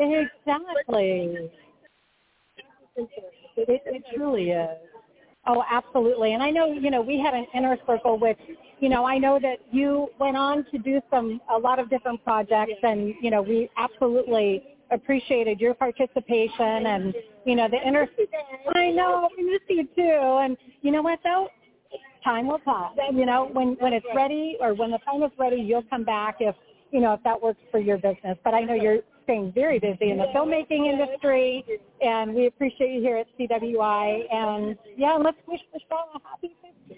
exactly. 0.00 1.50
It, 2.96 3.08
it 3.86 4.02
truly 4.14 4.50
is. 4.50 4.97
Oh, 5.46 5.64
absolutely. 5.70 6.34
And 6.34 6.42
I 6.42 6.50
know, 6.50 6.72
you 6.72 6.90
know, 6.90 7.00
we 7.00 7.18
had 7.18 7.34
an 7.34 7.46
inner 7.54 7.76
circle 7.86 8.18
which, 8.18 8.38
you 8.80 8.88
know, 8.88 9.04
I 9.06 9.18
know 9.18 9.38
that 9.40 9.58
you 9.72 10.08
went 10.18 10.36
on 10.36 10.64
to 10.70 10.78
do 10.78 11.00
some, 11.10 11.40
a 11.50 11.56
lot 11.56 11.78
of 11.78 11.88
different 11.88 12.22
projects 12.22 12.72
and, 12.82 13.14
you 13.22 13.30
know, 13.30 13.40
we 13.42 13.70
absolutely 13.76 14.62
appreciated 14.90 15.60
your 15.60 15.74
participation 15.74 16.86
and, 16.86 17.14
you 17.46 17.54
know, 17.54 17.68
the 17.68 17.78
inner, 17.86 18.06
I 18.74 18.90
know, 18.90 19.28
we 19.36 19.44
miss 19.44 19.60
you 19.68 19.84
too. 19.96 20.38
And 20.42 20.56
you 20.82 20.92
know 20.92 21.02
what 21.02 21.20
though? 21.24 21.48
Time 22.24 22.48
will 22.48 22.58
pass. 22.58 22.92
And 22.98 23.16
you 23.18 23.24
know, 23.24 23.48
when, 23.52 23.76
when 23.78 23.92
it's 23.92 24.06
ready 24.14 24.56
or 24.60 24.74
when 24.74 24.90
the 24.90 24.98
time 24.98 25.22
is 25.22 25.30
ready, 25.38 25.56
you'll 25.56 25.84
come 25.84 26.04
back 26.04 26.36
if, 26.40 26.54
you 26.90 27.00
know, 27.00 27.14
if 27.14 27.22
that 27.22 27.40
works 27.40 27.60
for 27.70 27.78
your 27.78 27.96
business. 27.96 28.36
But 28.44 28.54
I 28.54 28.60
know 28.60 28.74
you're 28.74 28.98
staying 29.28 29.52
very 29.52 29.78
busy 29.78 30.10
in 30.10 30.16
the 30.16 30.24
filmmaking 30.34 30.88
industry, 30.88 31.62
and 32.00 32.34
we 32.34 32.46
appreciate 32.46 32.94
you 32.94 33.02
here 33.02 33.18
at 33.18 33.26
CWI. 33.38 34.32
And 34.32 34.76
yeah, 34.96 35.18
let's 35.20 35.36
wish 35.46 35.60
Michelle 35.74 36.08
a 36.14 36.18
happy 36.26 36.56
15th. 36.64 36.96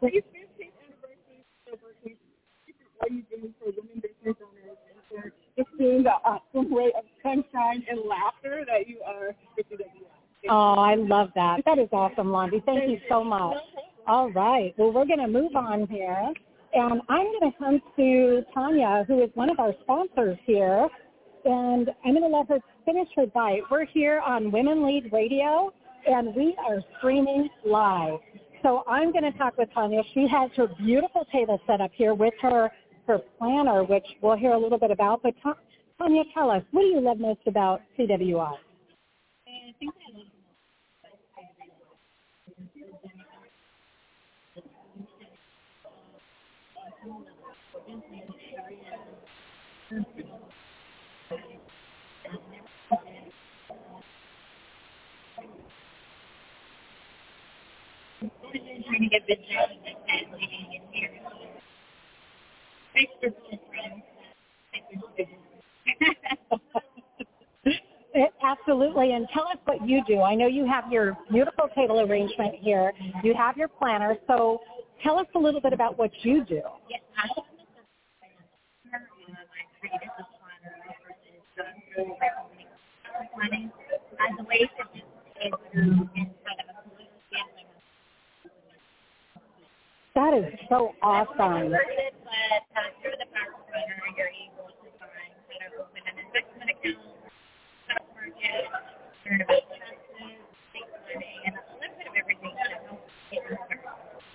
Please, 0.00 0.22
15th 0.32 0.72
anniversary. 1.68 2.16
What 2.96 3.10
are 3.10 3.14
you 3.14 3.22
doing 3.30 3.52
for 3.58 3.66
women 3.66 4.00
business 4.00 4.36
owners 4.40 4.78
and 5.14 5.32
just 5.56 5.68
being 5.78 6.02
the 6.02 6.12
awesome 6.24 6.72
ray 6.72 6.92
of 6.96 7.04
sunshine 7.22 7.84
and 7.90 8.00
laughter 8.08 8.64
that 8.66 8.88
you 8.88 9.00
are 9.06 9.34
the 9.58 9.84
Oh, 10.48 10.74
I 10.74 10.94
love 10.94 11.30
that. 11.34 11.60
That 11.66 11.78
is 11.78 11.88
awesome, 11.92 12.28
Londi. 12.28 12.64
Thank 12.64 12.90
you 12.90 13.00
so 13.08 13.22
much. 13.22 13.56
All 14.06 14.30
right. 14.32 14.74
Well, 14.76 14.92
we're 14.92 15.06
going 15.06 15.20
to 15.20 15.28
move 15.28 15.56
on 15.56 15.86
here. 15.88 16.32
And 16.74 17.00
I'm 17.08 17.26
going 17.26 17.52
to 17.52 17.58
come 17.58 17.80
to 17.96 18.42
Tanya, 18.52 19.04
who 19.06 19.22
is 19.22 19.30
one 19.34 19.48
of 19.48 19.58
our 19.58 19.72
sponsors 19.82 20.36
here. 20.44 20.88
And 21.44 21.90
I'm 22.04 22.14
going 22.14 22.22
to 22.22 22.36
let 22.36 22.48
her 22.48 22.58
finish 22.84 23.08
her 23.16 23.26
bite. 23.26 23.62
We're 23.70 23.84
here 23.84 24.20
on 24.20 24.50
Women 24.50 24.86
Lead 24.86 25.12
Radio, 25.12 25.72
and 26.06 26.34
we 26.34 26.56
are 26.66 26.80
streaming 26.98 27.48
live. 27.66 28.18
So 28.62 28.82
I'm 28.88 29.12
going 29.12 29.30
to 29.30 29.38
talk 29.38 29.58
with 29.58 29.68
Tanya. 29.74 30.02
She 30.14 30.26
has 30.26 30.50
her 30.56 30.68
beautiful 30.78 31.26
table 31.30 31.60
set 31.66 31.82
up 31.82 31.90
here 31.94 32.14
with 32.14 32.32
her, 32.40 32.70
her 33.06 33.18
planner, 33.38 33.84
which 33.84 34.06
we'll 34.22 34.36
hear 34.36 34.52
a 34.52 34.58
little 34.58 34.78
bit 34.78 34.90
about. 34.90 35.22
But 35.22 35.34
Tanya, 35.98 36.22
tell 36.32 36.50
us, 36.50 36.62
what 36.70 36.80
do 36.80 36.86
you 36.86 37.00
love 37.00 37.18
most 37.18 37.40
about 37.46 37.82
CWI? 37.98 38.54
I 39.46 39.72
think 39.78 39.92
I 39.92 40.16
love 40.16 40.26
trying 58.86 59.02
to 59.02 59.08
get 59.08 59.26
business 59.26 59.46
and 60.08 60.32
leading 60.32 60.72
in 60.74 60.82
here. 60.92 61.10
Thanks 62.94 63.12
for 63.20 63.30
being 63.30 63.60
friends. 63.70 64.02
Absolutely, 68.42 69.12
and 69.12 69.26
tell 69.34 69.48
us 69.48 69.58
what 69.64 69.86
you 69.88 70.02
do. 70.06 70.20
I 70.20 70.34
know 70.34 70.46
you 70.46 70.66
have 70.66 70.92
your 70.92 71.16
beautiful 71.32 71.68
table 71.74 72.00
arrangement 72.00 72.54
here. 72.60 72.92
You 73.24 73.34
have 73.34 73.56
your 73.56 73.68
planner, 73.68 74.16
so 74.28 74.60
tell 75.02 75.18
us 75.18 75.26
a 75.34 75.38
little 75.38 75.60
bit 75.60 75.72
about 75.72 75.98
what 75.98 76.12
you 76.22 76.44
do. 76.44 76.62
Yes, 76.88 77.00
I 77.16 77.26
created 79.80 80.10
this 80.16 80.26
planner 80.38 80.74
versus 81.02 81.42
planning 83.34 83.72
as 84.20 84.38
a 84.38 84.44
way 84.44 84.58
to 84.58 84.66
just 84.94 85.06
get 85.42 85.52
through 85.72 86.08
instead 86.14 86.58
of 86.68 86.73
That 90.14 90.34
is 90.34 90.44
so 90.68 90.92
awesome. 91.02 91.74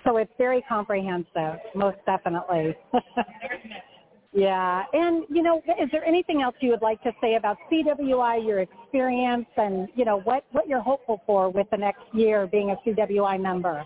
So 0.06 0.18
it's 0.18 0.32
very 0.38 0.62
comprehensive, 0.64 1.60
most 1.76 1.98
definitely. 2.06 2.76
yeah, 4.34 4.84
and 4.94 5.26
you 5.30 5.44
know, 5.44 5.62
is 5.82 5.90
there 5.92 6.06
anything 6.06 6.42
else 6.42 6.56
you 6.62 6.72
would 6.72 6.82
like 6.82 7.02
to 7.04 7.12
say 7.22 7.36
about 7.36 7.58
CWI, 7.72 8.46
your 8.46 8.60
experience, 8.62 9.46
and 9.58 9.88
you 9.96 10.06
know 10.06 10.20
what 10.22 10.46
what 10.52 10.68
you're 10.68 10.82
hopeful 10.82 11.22
for 11.28 11.50
with 11.50 11.68
the 11.72 11.78
next 11.78 12.04
year 12.14 12.48
being 12.48 12.72
a 12.72 12.78
CWI 12.90 13.40
member? 13.42 13.86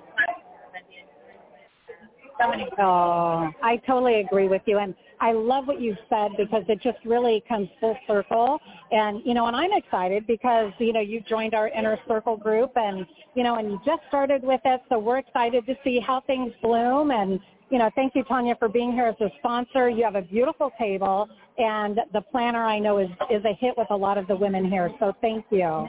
Oh, 2.79 3.49
I 3.61 3.77
totally 3.85 4.21
agree 4.21 4.47
with 4.47 4.61
you. 4.65 4.79
And 4.79 4.95
I 5.19 5.33
love 5.33 5.67
what 5.67 5.79
you've 5.79 5.99
said 6.09 6.31
because 6.37 6.63
it 6.67 6.81
just 6.81 6.97
really 7.05 7.43
comes 7.47 7.69
full 7.79 7.95
circle. 8.07 8.59
And, 8.91 9.21
you 9.25 9.33
know, 9.33 9.47
and 9.47 9.55
I'm 9.55 9.71
excited 9.73 10.25
because, 10.25 10.71
you 10.79 10.93
know, 10.93 10.99
you 10.99 11.21
joined 11.21 11.53
our 11.53 11.67
inner 11.67 11.99
circle 12.07 12.37
group 12.37 12.71
and, 12.75 13.05
you 13.35 13.43
know, 13.43 13.55
and 13.55 13.71
you 13.71 13.79
just 13.85 14.01
started 14.07 14.43
with 14.43 14.61
it. 14.65 14.81
So 14.89 14.97
we're 14.97 15.19
excited 15.19 15.65
to 15.67 15.75
see 15.83 15.99
how 15.99 16.21
things 16.21 16.51
bloom. 16.61 17.11
And, 17.11 17.39
you 17.69 17.77
know, 17.77 17.89
thank 17.95 18.15
you, 18.15 18.23
Tanya, 18.23 18.55
for 18.57 18.67
being 18.67 18.91
here 18.91 19.05
as 19.05 19.15
a 19.21 19.29
sponsor. 19.39 19.89
You 19.89 20.03
have 20.03 20.15
a 20.15 20.23
beautiful 20.23 20.71
table 20.79 21.29
and 21.57 21.99
the 22.13 22.21
planner 22.21 22.63
I 22.63 22.79
know 22.79 22.97
is, 22.97 23.09
is 23.29 23.45
a 23.45 23.53
hit 23.53 23.77
with 23.77 23.87
a 23.91 23.95
lot 23.95 24.17
of 24.17 24.27
the 24.27 24.35
women 24.35 24.69
here. 24.69 24.89
So 24.99 25.13
thank 25.21 25.45
you. 25.51 25.87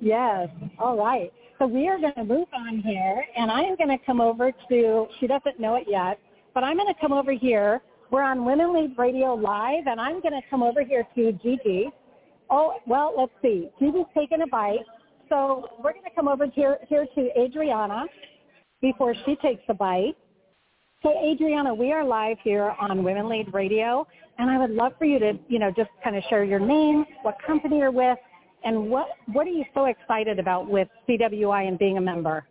Yes. 0.00 0.48
All 0.78 0.96
right. 0.96 1.32
So 1.62 1.68
we 1.68 1.86
are 1.86 1.96
going 1.96 2.14
to 2.14 2.24
move 2.24 2.48
on 2.52 2.80
here, 2.80 3.24
and 3.36 3.48
I 3.48 3.60
am 3.60 3.76
going 3.76 3.96
to 3.96 4.04
come 4.04 4.20
over 4.20 4.50
to, 4.68 5.06
she 5.20 5.28
doesn't 5.28 5.60
know 5.60 5.76
it 5.76 5.84
yet, 5.88 6.18
but 6.54 6.64
I'm 6.64 6.76
going 6.76 6.92
to 6.92 7.00
come 7.00 7.12
over 7.12 7.30
here. 7.30 7.80
We're 8.10 8.24
on 8.24 8.44
Women 8.44 8.74
Lead 8.74 8.98
Radio 8.98 9.34
Live, 9.34 9.86
and 9.86 10.00
I'm 10.00 10.20
going 10.20 10.32
to 10.32 10.40
come 10.50 10.64
over 10.64 10.82
here 10.82 11.06
to 11.14 11.30
Gigi. 11.34 11.88
Oh, 12.50 12.80
well, 12.88 13.14
let's 13.16 13.30
see. 13.42 13.70
Gigi's 13.78 14.06
taking 14.12 14.42
a 14.42 14.46
bite. 14.48 14.80
So 15.28 15.68
we're 15.78 15.92
going 15.92 16.02
to 16.04 16.10
come 16.16 16.26
over 16.26 16.46
here, 16.46 16.78
here 16.88 17.06
to 17.14 17.40
Adriana 17.40 18.06
before 18.80 19.14
she 19.24 19.36
takes 19.36 19.62
a 19.68 19.74
bite. 19.74 20.16
So 21.04 21.14
Adriana, 21.24 21.72
we 21.72 21.92
are 21.92 22.04
live 22.04 22.38
here 22.42 22.74
on 22.80 23.04
Women 23.04 23.28
Lead 23.28 23.54
Radio, 23.54 24.04
and 24.36 24.50
I 24.50 24.58
would 24.58 24.70
love 24.70 24.94
for 24.98 25.04
you 25.04 25.20
to, 25.20 25.38
you 25.46 25.60
know, 25.60 25.70
just 25.70 25.90
kind 26.02 26.16
of 26.16 26.24
share 26.28 26.42
your 26.42 26.58
name, 26.58 27.04
what 27.22 27.36
company 27.46 27.78
you're 27.78 27.92
with, 27.92 28.18
and 28.64 28.90
what 28.90 29.08
what 29.32 29.46
are 29.46 29.50
you 29.50 29.64
so 29.74 29.86
excited 29.86 30.38
about 30.38 30.68
with 30.68 30.88
CWI 31.08 31.68
and 31.68 31.78
being 31.78 31.98
a 31.98 32.00
member? 32.00 32.46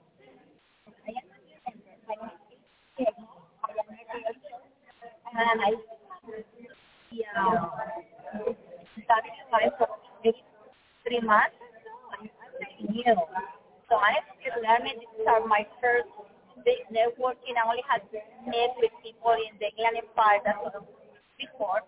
Three 11.04 11.20
months. 11.22 11.56
New, 12.82 13.04
so 13.90 13.96
I'm 13.98 14.24
still 14.40 14.62
learning. 14.62 15.02
These 15.02 15.28
are 15.28 15.46
my 15.46 15.66
first 15.82 16.10
big 16.66 16.86
networking. 16.94 17.58
I 17.58 17.68
only 17.68 17.84
had 17.90 18.02
met 18.46 18.74
with 18.78 18.92
people 19.04 19.34
in 19.34 19.58
the 19.58 19.70
Inland 19.78 19.98
Empire 19.98 20.40
that 20.46 20.58
before. 21.38 21.82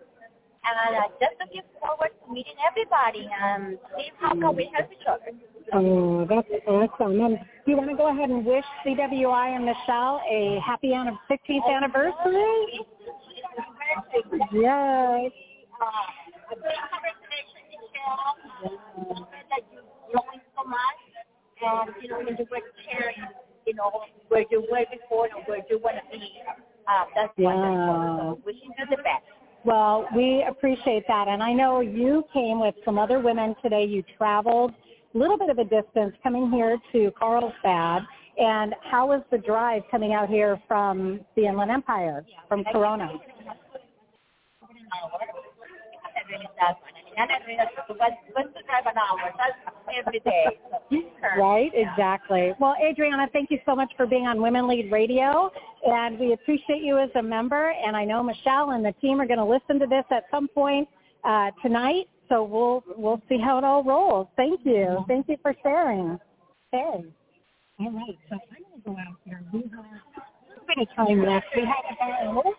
And 0.64 0.96
uh, 0.96 1.08
just 1.20 1.36
looking 1.40 1.62
forward 1.82 2.12
to 2.16 2.34
meeting 2.34 2.56
everybody 2.64 3.28
and 3.28 3.78
see 3.98 4.12
how 4.20 4.32
can 4.32 4.56
we 4.56 4.72
help 4.74 4.90
each 4.92 5.06
other. 5.08 5.32
Oh, 5.74 6.26
that's 6.30 6.48
awesome. 6.68 7.20
And 7.20 7.38
do 7.66 7.72
you 7.72 7.78
want 7.78 7.90
to 7.90 7.96
go 7.98 8.08
ahead 8.08 8.30
and 8.30 8.46
wish 8.46 8.64
CWI 8.86 9.56
and 9.56 9.66
Michelle 9.66 10.22
a 10.30 10.60
happy 10.66 10.94
an- 10.94 11.18
15th 11.30 11.68
anniversary? 11.68 12.80
Yes. 14.54 15.32
A 16.52 16.56
great 16.56 16.80
conversation, 16.92 17.62
Michelle. 17.68 18.38
That 19.50 19.62
you're 19.74 19.84
growing 20.12 20.42
so 20.56 20.64
much. 20.64 21.00
And, 21.60 21.96
you 22.02 22.08
know, 22.10 22.18
when 22.20 22.36
you 22.38 22.46
were 22.52 22.64
sharing, 22.88 23.20
you 23.66 23.74
know, 23.74 23.92
where 24.28 24.46
you 24.52 24.66
were 24.72 24.86
before 24.92 25.28
and 25.28 25.44
where 25.46 25.60
you 25.70 25.80
want 25.80 25.98
to 25.98 26.06
be, 26.12 26.24
uh, 26.88 27.06
that's 27.16 27.34
Yeah. 27.38 27.56
wonderful. 27.56 28.38
So 28.38 28.42
wishing 28.46 28.72
you 28.78 28.86
the 28.88 28.98
best. 29.04 29.24
Well, 29.66 30.08
we 30.14 30.46
appreciate 30.48 31.06
that. 31.08 31.28
And 31.28 31.42
I 31.42 31.54
know 31.54 31.80
you 31.80 32.26
came 32.34 32.60
with 32.60 32.76
some 32.84 33.00
other 33.00 33.20
women 33.20 33.56
today. 33.62 33.86
You 33.86 34.04
traveled 34.18 34.74
a 35.14 35.18
little 35.18 35.38
bit 35.38 35.50
of 35.50 35.58
a 35.58 35.64
distance 35.64 36.14
coming 36.22 36.52
here 36.52 36.78
to 36.92 37.12
Carlsbad. 37.18 38.02
And 38.38 38.74
how 38.82 39.08
was 39.08 39.22
the 39.32 39.38
drive 39.38 39.84
coming 39.90 40.14
out 40.14 40.28
here 40.28 40.60
from 40.68 41.22
the 41.36 41.46
Inland 41.46 41.72
Empire, 41.72 42.26
from 42.48 42.64
Corona? 42.72 43.10
What's, 47.18 48.52
an 48.86 48.98
hour? 48.98 49.34
That's 49.38 49.76
every 49.98 50.20
day. 50.20 50.60
Right, 51.38 51.72
exactly. 51.74 52.52
Well, 52.60 52.76
Adriana, 52.84 53.28
thank 53.32 53.50
you 53.50 53.58
so 53.66 53.76
much 53.76 53.92
for 53.96 54.06
being 54.06 54.28
on 54.28 54.42
Women 54.42 54.68
Lead 54.68 54.92
Radio, 54.92 55.50
and 55.86 56.20
we 56.20 56.34
appreciate 56.34 56.82
you 56.82 57.00
as 57.00 57.10
a 57.16 57.24
member. 57.24 57.72
And 57.72 57.96
I 57.96 58.04
know 58.04 58.22
Michelle 58.22 58.72
and 58.72 58.84
the 58.84 58.92
team 59.02 59.22
are 59.22 59.26
going 59.26 59.40
to 59.40 59.46
listen 59.46 59.80
to 59.80 59.88
this 59.88 60.04
at 60.12 60.26
some 60.30 60.50
point 60.50 60.88
uh, 61.24 61.52
tonight, 61.62 62.10
so 62.28 62.44
we'll 62.44 62.84
we'll 62.98 63.22
see 63.30 63.38
how 63.40 63.58
it 63.58 63.64
all 63.64 63.84
rolls. 63.84 64.28
Thank 64.36 64.62
you, 64.66 65.06
thank 65.08 65.30
you 65.30 65.38
for 65.42 65.56
sharing. 65.64 66.20
Okay. 66.74 67.06
All 67.80 67.92
right, 67.92 68.18
so 68.30 68.36
I'm 68.36 68.40
going 68.50 68.64
to 68.76 68.90
go 68.90 68.92
out 68.92 69.18
here. 69.24 69.42
We 69.54 69.64
have 69.74 69.86
a 70.62 70.66
bit 70.68 70.88
of 70.88 70.96
time 70.96 71.26
left. 71.26 71.46
We 71.56 71.64
have 71.64 72.34
about 72.34 72.54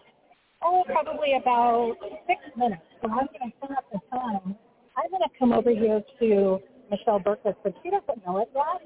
oh, 0.64 0.84
probably 0.86 1.34
about 1.40 1.96
six 2.26 2.40
minutes. 2.56 2.82
So 3.02 3.08
I'm 3.10 3.26
going 3.26 3.50
to 3.50 3.56
set 3.60 3.70
up 3.76 3.84
the 3.92 3.98
time. 4.10 4.56
I'm 4.96 5.10
going 5.10 5.22
to 5.22 5.38
come 5.38 5.52
over 5.52 5.70
here 5.70 6.02
to 6.20 6.58
Michelle 6.90 7.20
Bergquist, 7.20 7.56
but 7.62 7.74
she 7.82 7.90
doesn't 7.90 8.26
know 8.26 8.38
it 8.38 8.48
yet. 8.54 8.82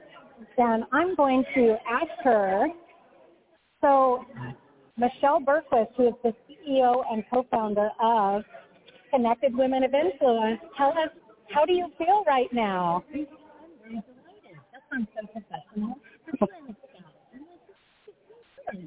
And 0.59 0.85
I'm 0.93 1.15
going 1.15 1.45
to 1.55 1.77
ask 1.89 2.25
her. 2.25 2.67
So 3.81 4.25
Michelle 4.97 5.41
Bergquist, 5.41 5.89
who 5.97 6.09
is 6.09 6.15
the 6.23 6.33
CEO 6.49 7.03
and 7.11 7.25
co-founder 7.33 7.91
of 8.03 8.43
Connected 9.13 9.57
Women 9.57 9.85
of 9.85 9.93
Influence, 9.95 10.61
tell 10.77 10.91
us 10.91 11.11
how 11.55 11.65
do 11.65 11.73
you 11.73 11.89
feel 11.97 12.25
right 12.27 12.49
now? 12.53 13.05
That 13.13 14.83
sounds 14.91 15.09
so 15.15 15.27
professional. 15.27 15.95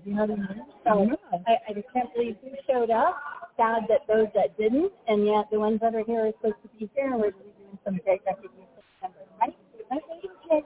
You 0.05 0.13
know 0.15 0.25
what 0.25 0.31
I 0.31 0.35
mean? 0.55 0.65
So 0.85 1.41
I, 1.47 1.53
I 1.69 1.73
just 1.73 1.87
can't 1.93 2.13
believe 2.13 2.37
who 2.41 2.49
showed 2.71 2.89
up. 2.91 3.17
Sad 3.57 3.83
that 3.89 4.01
those 4.07 4.27
that 4.35 4.57
didn't, 4.57 4.91
and 5.07 5.25
yet 5.25 5.45
the 5.51 5.59
ones 5.59 5.79
that 5.81 5.95
are 5.95 6.03
here 6.05 6.27
are 6.27 6.31
supposed 6.41 6.61
to 6.63 6.69
be 6.79 6.89
here, 6.95 7.07
and 7.13 7.21
we're 7.21 7.31
doing 7.31 7.79
some 7.85 7.99
great 8.05 8.21
recognition. 8.25 8.65
Right? 9.39 9.55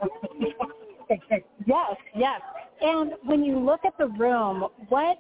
Okay. 1.12 1.44
Yes, 1.68 1.96
yes. 2.16 2.42
And 2.82 3.14
when 3.26 3.44
you 3.44 3.60
look 3.60 3.82
at 3.86 3.98
the 4.00 4.08
room, 4.08 4.66
what 4.90 5.20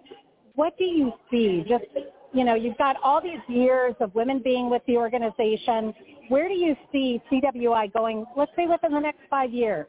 what 0.55 0.77
do 0.79 0.85
you 0.85 1.13
see? 1.31 1.63
Just 1.69 1.85
you 2.33 2.43
know, 2.43 2.55
you've 2.55 2.77
got 2.77 2.97
all 3.03 3.21
these 3.21 3.39
years 3.47 3.95
of 3.99 4.13
women 4.15 4.41
being 4.43 4.69
with 4.69 4.81
the 4.87 4.97
organization. 4.97 5.93
Where 6.29 6.47
do 6.47 6.55
you 6.55 6.75
see 6.91 7.21
CWI 7.31 7.93
going? 7.93 8.25
Let's 8.35 8.51
say 8.55 8.67
within 8.67 8.93
the 8.93 8.99
next 8.99 9.21
five 9.29 9.53
years. 9.53 9.87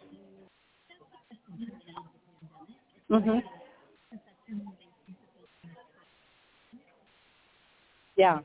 Mm 3.10 3.24
Mhm. 3.24 3.42
Yeah. 8.16 8.40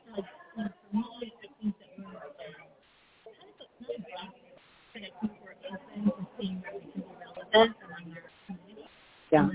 Yeah. 9.32 9.50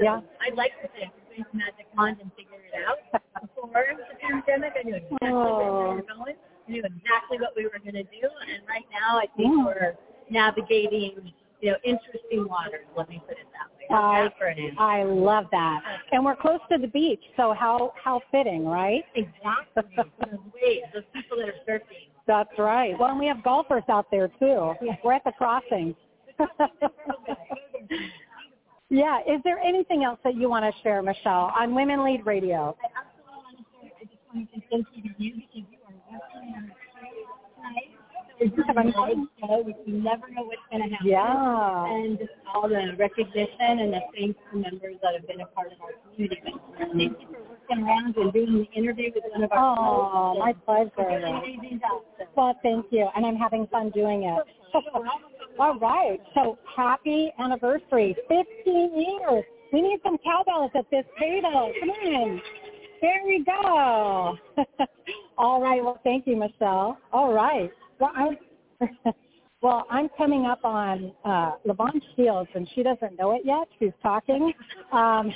Yeah. 0.00 0.20
I'd 0.40 0.56
like 0.56 0.72
to 0.82 0.88
say 0.94 1.04
I 1.06 1.36
could 1.36 1.54
magic 1.54 1.86
wand 1.96 2.18
and 2.20 2.30
figure 2.34 2.58
it 2.58 2.74
out 2.86 2.98
before 3.40 3.70
the 3.70 4.16
pandemic. 4.20 4.72
I 4.78 4.82
knew 4.82 4.96
exactly 4.96 5.30
where 5.30 5.72
we 5.72 5.94
were 5.96 6.02
going. 6.02 6.34
I 6.66 6.70
knew 6.70 6.82
exactly 6.84 7.38
what 7.38 7.54
we 7.56 7.64
were 7.64 7.78
going 7.78 7.94
to 7.94 8.02
do, 8.04 8.26
and 8.50 8.62
right 8.68 8.86
now 8.90 9.18
I 9.18 9.26
think 9.36 9.54
Yeah. 9.56 9.64
we're 9.64 9.94
navigating, 10.30 11.32
you 11.62 11.70
know, 11.70 11.76
interesting 11.84 12.46
waters. 12.48 12.84
Let 12.96 13.08
me 13.08 13.22
put 13.26 13.38
it 13.38 13.46
that 13.52 13.70
way. 13.78 13.86
I, 13.96 14.24
That's 14.24 14.34
for 14.36 14.46
an 14.46 14.58
answer. 14.58 14.80
I 14.80 15.04
love 15.04 15.46
that. 15.52 15.80
And 16.10 16.24
we're 16.24 16.36
close 16.36 16.58
to 16.70 16.78
the 16.78 16.88
beach, 16.88 17.22
so 17.36 17.54
how 17.58 17.92
how 18.02 18.20
fitting, 18.30 18.66
right? 18.66 19.04
Exactly. 19.14 19.84
Waves, 20.60 20.86
those 20.92 21.04
people 21.14 21.38
that 21.38 21.48
are 21.48 21.54
surfing. 21.66 22.08
That's 22.26 22.50
right. 22.58 22.98
Well, 22.98 23.10
and 23.10 23.18
we 23.18 23.26
have 23.26 23.42
golfers 23.44 23.84
out 23.88 24.06
there 24.10 24.28
too. 24.40 24.74
We're 25.04 25.12
at 25.14 25.24
the 25.24 25.32
crossing. 25.32 25.94
yeah. 28.90 29.20
Is 29.20 29.40
there 29.44 29.58
anything 29.58 30.04
else 30.04 30.18
that 30.24 30.34
you 30.34 30.50
want 30.50 30.64
to 30.64 30.82
share, 30.82 31.00
Michelle, 31.02 31.52
on 31.58 31.74
Women 31.74 32.04
Lead 32.04 32.26
Radio? 32.26 32.76
I 32.82 32.86
absolutely 33.00 33.38
want 33.38 33.58
to 33.58 33.64
share. 33.70 33.92
I 34.00 34.04
just 34.04 34.22
want 34.34 34.50
to 34.52 34.60
thank 34.70 34.86
you 34.94 35.02
to 35.02 35.22
you 35.22 35.34
because 35.34 35.64
you 35.70 35.78
are 35.86 35.94
working 36.10 36.54
on 36.56 36.64
a 36.64 36.74
tonight. 37.56 37.98
So 38.50 38.62
we're 38.74 38.82
a 38.82 38.92
show, 39.40 39.64
you 39.86 39.92
never 40.02 40.28
know 40.30 40.44
what's 40.44 40.60
going 40.70 40.82
to 40.82 40.88
happen. 40.88 41.08
Yeah. 41.08 41.84
And 41.86 42.18
just 42.18 42.30
all 42.54 42.68
the 42.68 42.94
recognition 42.98 43.78
and 43.80 43.92
the 43.92 44.00
thanks 44.16 44.38
to 44.50 44.58
members 44.58 44.96
that 45.02 45.14
have 45.14 45.26
been 45.26 45.40
a 45.40 45.46
part 45.46 45.72
of 45.72 45.80
our 45.80 45.92
community. 46.14 46.42
Thank 46.78 47.20
you 47.20 47.26
for 47.32 47.42
working 47.50 47.84
around 47.84 48.16
and 48.16 48.32
doing 48.32 48.66
the 48.66 48.78
interview 48.78 49.10
with 49.14 49.24
one 49.30 49.44
of 49.44 49.52
our 49.52 49.76
Oh, 49.78 50.38
my 50.38 50.52
pleasure. 50.52 50.90
Well, 52.36 52.54
thank 52.62 52.86
you, 52.90 53.08
and 53.14 53.26
I'm 53.26 53.36
having 53.36 53.66
fun 53.68 53.90
doing 53.90 54.24
it. 54.24 54.44
All 55.58 55.78
right. 55.78 56.20
So 56.34 56.58
happy 56.76 57.32
anniversary, 57.38 58.16
15 58.28 58.40
years. 58.74 59.44
We 59.72 59.82
need 59.82 60.00
some 60.02 60.18
cowbells 60.18 60.70
at 60.74 60.86
this 60.90 61.04
table. 61.18 61.72
Come 61.80 61.90
on. 61.90 62.42
There 63.00 63.20
we 63.26 63.44
go. 63.44 64.36
All 65.38 65.60
right. 65.60 65.82
Well, 65.82 66.00
thank 66.04 66.26
you, 66.26 66.36
Michelle. 66.36 66.98
All 67.12 67.32
right. 67.32 67.70
Well, 68.02 68.10
I'm, 68.16 68.36
well, 69.62 69.86
I'm 69.88 70.08
coming 70.18 70.44
up 70.44 70.64
on 70.64 71.12
uh, 71.24 71.52
Levon 71.64 72.02
Shields, 72.16 72.50
and 72.52 72.68
she 72.74 72.82
doesn't 72.82 73.16
know 73.16 73.36
it 73.36 73.42
yet. 73.44 73.68
She's 73.78 73.92
talking. 74.02 74.52
Um, 74.90 75.32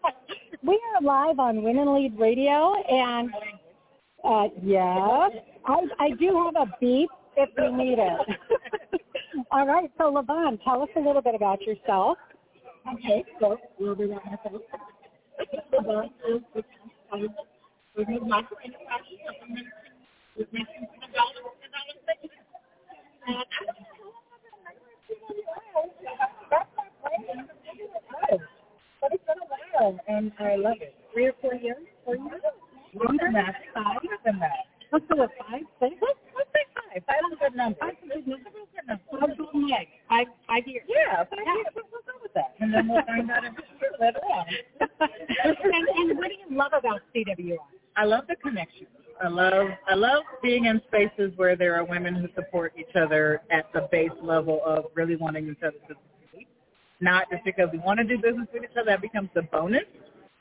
we 0.62 0.80
are 0.94 1.02
live 1.02 1.38
on 1.38 1.62
Women 1.62 1.94
Lead 1.94 2.18
Radio, 2.18 2.72
and 2.88 3.28
uh, 4.24 4.44
yes, 4.62 5.32
I, 5.66 5.80
I 5.98 6.10
do 6.18 6.42
have 6.46 6.56
a 6.66 6.72
beep 6.80 7.10
if 7.36 7.50
we 7.58 7.70
need 7.72 7.98
it. 7.98 9.00
All 9.50 9.66
right, 9.66 9.90
so 9.98 10.04
Levon, 10.10 10.58
tell 10.64 10.80
us 10.80 10.88
a 10.96 11.00
little 11.00 11.20
bit 11.20 11.34
about 11.34 11.60
yourself. 11.60 12.16
okay, 12.90 13.22
so 13.38 13.58
we'll 13.78 13.94
be 13.94 14.06
the 14.06 14.14
can, 14.14 14.38
we're 20.38 20.46
going 20.46 20.64
to 20.64 20.70
talk 20.70 21.10
about 21.10 21.57
But 29.00 29.12
it's 29.12 29.24
been 29.24 29.36
a 29.36 29.46
while, 29.46 30.00
and 30.08 30.32
I 30.40 30.56
love 30.56 30.80
it. 30.80 30.94
Three 31.12 31.26
or 31.26 31.34
four 31.40 31.54
years? 31.54 31.76
Four 32.04 32.16
years? 32.16 32.40
Longer 32.94 33.24
than 33.26 33.34
that. 33.34 33.54
Five 33.74 34.00
than 34.24 34.38
that. 34.40 34.64
Let's 34.90 35.04
go 35.12 35.20
with 35.20 35.30
five, 35.38 35.60
six. 35.78 35.94
Let's, 36.00 36.18
let's 36.32 36.48
say 36.56 36.64
five. 36.72 37.04
Five 37.04 37.20
is 37.28 37.36
a 37.36 37.44
good 37.44 37.56
number. 37.56 37.78
Five 37.78 38.00
is 38.00 38.08
a 38.08 38.16
good 38.16 38.28
number. 38.88 39.04
Five 39.12 39.36
golden 39.36 39.72
eggs. 39.72 39.92
Five, 40.08 40.26
five 40.48 40.64
years. 40.66 40.88
Yeah, 40.88 41.24
five 41.28 41.44
years. 41.44 41.66
We'll 41.76 41.84
we'll 41.92 42.00
go 42.08 42.16
with 42.22 42.32
that. 42.32 42.56
And 42.60 42.72
then 42.72 42.88
we'll 42.88 43.04
find 43.04 43.30
out 43.30 43.44
if 43.44 43.52
it's 43.60 43.68
true 43.76 43.92
later 44.00 44.24
on. 44.24 44.46
and, 45.04 45.84
and 45.84 46.16
what 46.16 46.32
do 46.32 46.36
you 46.40 46.56
love 46.56 46.72
about 46.72 47.04
CWI? 47.12 47.60
I 47.96 48.04
love 48.04 48.24
the 48.26 48.36
connection. 48.36 48.86
I 49.22 49.28
love 49.28 49.68
I 49.88 49.94
love 49.94 50.22
being 50.42 50.66
in 50.66 50.80
spaces 50.86 51.32
where 51.36 51.56
there 51.56 51.76
are 51.76 51.84
women 51.84 52.14
who 52.14 52.28
support 52.34 52.72
each 52.78 52.94
other 52.94 53.40
at 53.50 53.66
the 53.72 53.88
base 53.90 54.10
level 54.22 54.60
of 54.64 54.86
really 54.94 55.16
wanting 55.16 55.48
each 55.48 55.62
other 55.62 55.76
to 55.88 55.94
succeed. 56.30 56.46
Not 57.00 57.30
just 57.30 57.44
because 57.44 57.68
we 57.72 57.78
want 57.78 57.98
to 57.98 58.04
do 58.04 58.16
business 58.16 58.46
with 58.52 58.64
each 58.64 58.76
other, 58.76 58.86
that 58.86 59.02
becomes 59.02 59.30
the 59.34 59.42
bonus. 59.42 59.84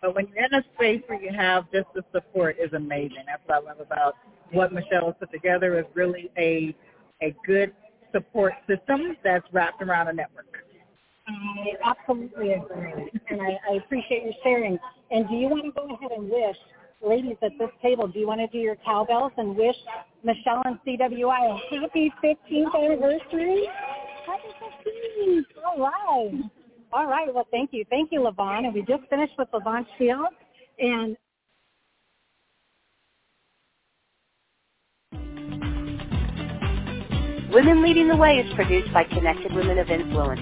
But 0.02 0.16
when 0.16 0.28
you're 0.28 0.46
in 0.46 0.54
a 0.54 0.64
space 0.76 1.02
where 1.08 1.22
you 1.22 1.32
have 1.34 1.72
just 1.72 1.88
the 1.96 2.04
support 2.12 2.58
is 2.60 2.72
amazing. 2.74 3.24
That's 3.26 3.42
what 3.46 3.64
I 3.64 3.68
love 3.70 3.80
about 3.80 4.16
what 4.52 4.72
Michelle 4.72 5.08
has 5.08 5.16
put 5.20 5.32
together 5.32 5.80
is 5.80 5.86
really 5.94 6.32
a 6.38 6.76
a 7.22 7.36
good 7.46 7.74
support 8.12 8.54
system 8.68 9.18
that's 9.24 9.46
wrapped 9.52 9.82
around 9.82 10.08
a 10.08 10.14
network. 10.14 10.46
I 11.28 11.74
absolutely 11.84 12.54
agree, 12.54 13.12
and 13.30 13.42
I, 13.42 13.58
I 13.70 13.76
appreciate 13.78 14.24
you 14.24 14.34
sharing. 14.44 14.80
And 15.12 15.28
do 15.28 15.36
you 15.36 15.50
want 15.50 15.66
to 15.66 15.72
go 15.72 15.94
ahead 15.94 16.12
and 16.12 16.30
wish, 16.30 16.56
ladies 17.02 17.38
at 17.42 17.52
this 17.60 17.70
table, 17.82 18.08
do 18.08 18.20
you 18.20 18.28
want 18.28 18.42
to 18.42 18.48
do 18.48 18.58
your 18.58 18.76
cowbells 18.86 19.32
and 19.38 19.56
wish 19.56 19.76
Michelle 20.24 20.62
and 20.66 20.80
CWI 20.86 21.56
a 21.56 21.80
happy 21.80 22.12
15th 22.24 22.76
anniversary? 22.76 23.68
Happy 24.26 24.50
15th! 24.62 25.44
All 25.66 25.80
right. 25.80 26.42
All 26.94 27.08
right. 27.08 27.34
Well, 27.34 27.48
thank 27.52 27.72
you. 27.74 27.86
Thank 27.90 28.12
you, 28.12 28.22
Levon. 28.22 28.66
And 28.66 28.74
we 28.74 28.82
just 28.82 29.04
finished 29.10 29.34
with 29.38 29.50
Levon 29.52 29.86
Shields. 29.98 30.36
And 30.80 31.18
Women 37.52 37.82
Leading 37.82 38.08
the 38.08 38.16
Way 38.16 38.38
is 38.38 38.54
produced 38.56 38.94
by 38.94 39.04
Connected 39.06 39.54
Women 39.54 39.80
of 39.80 39.90
Influence, 39.90 40.42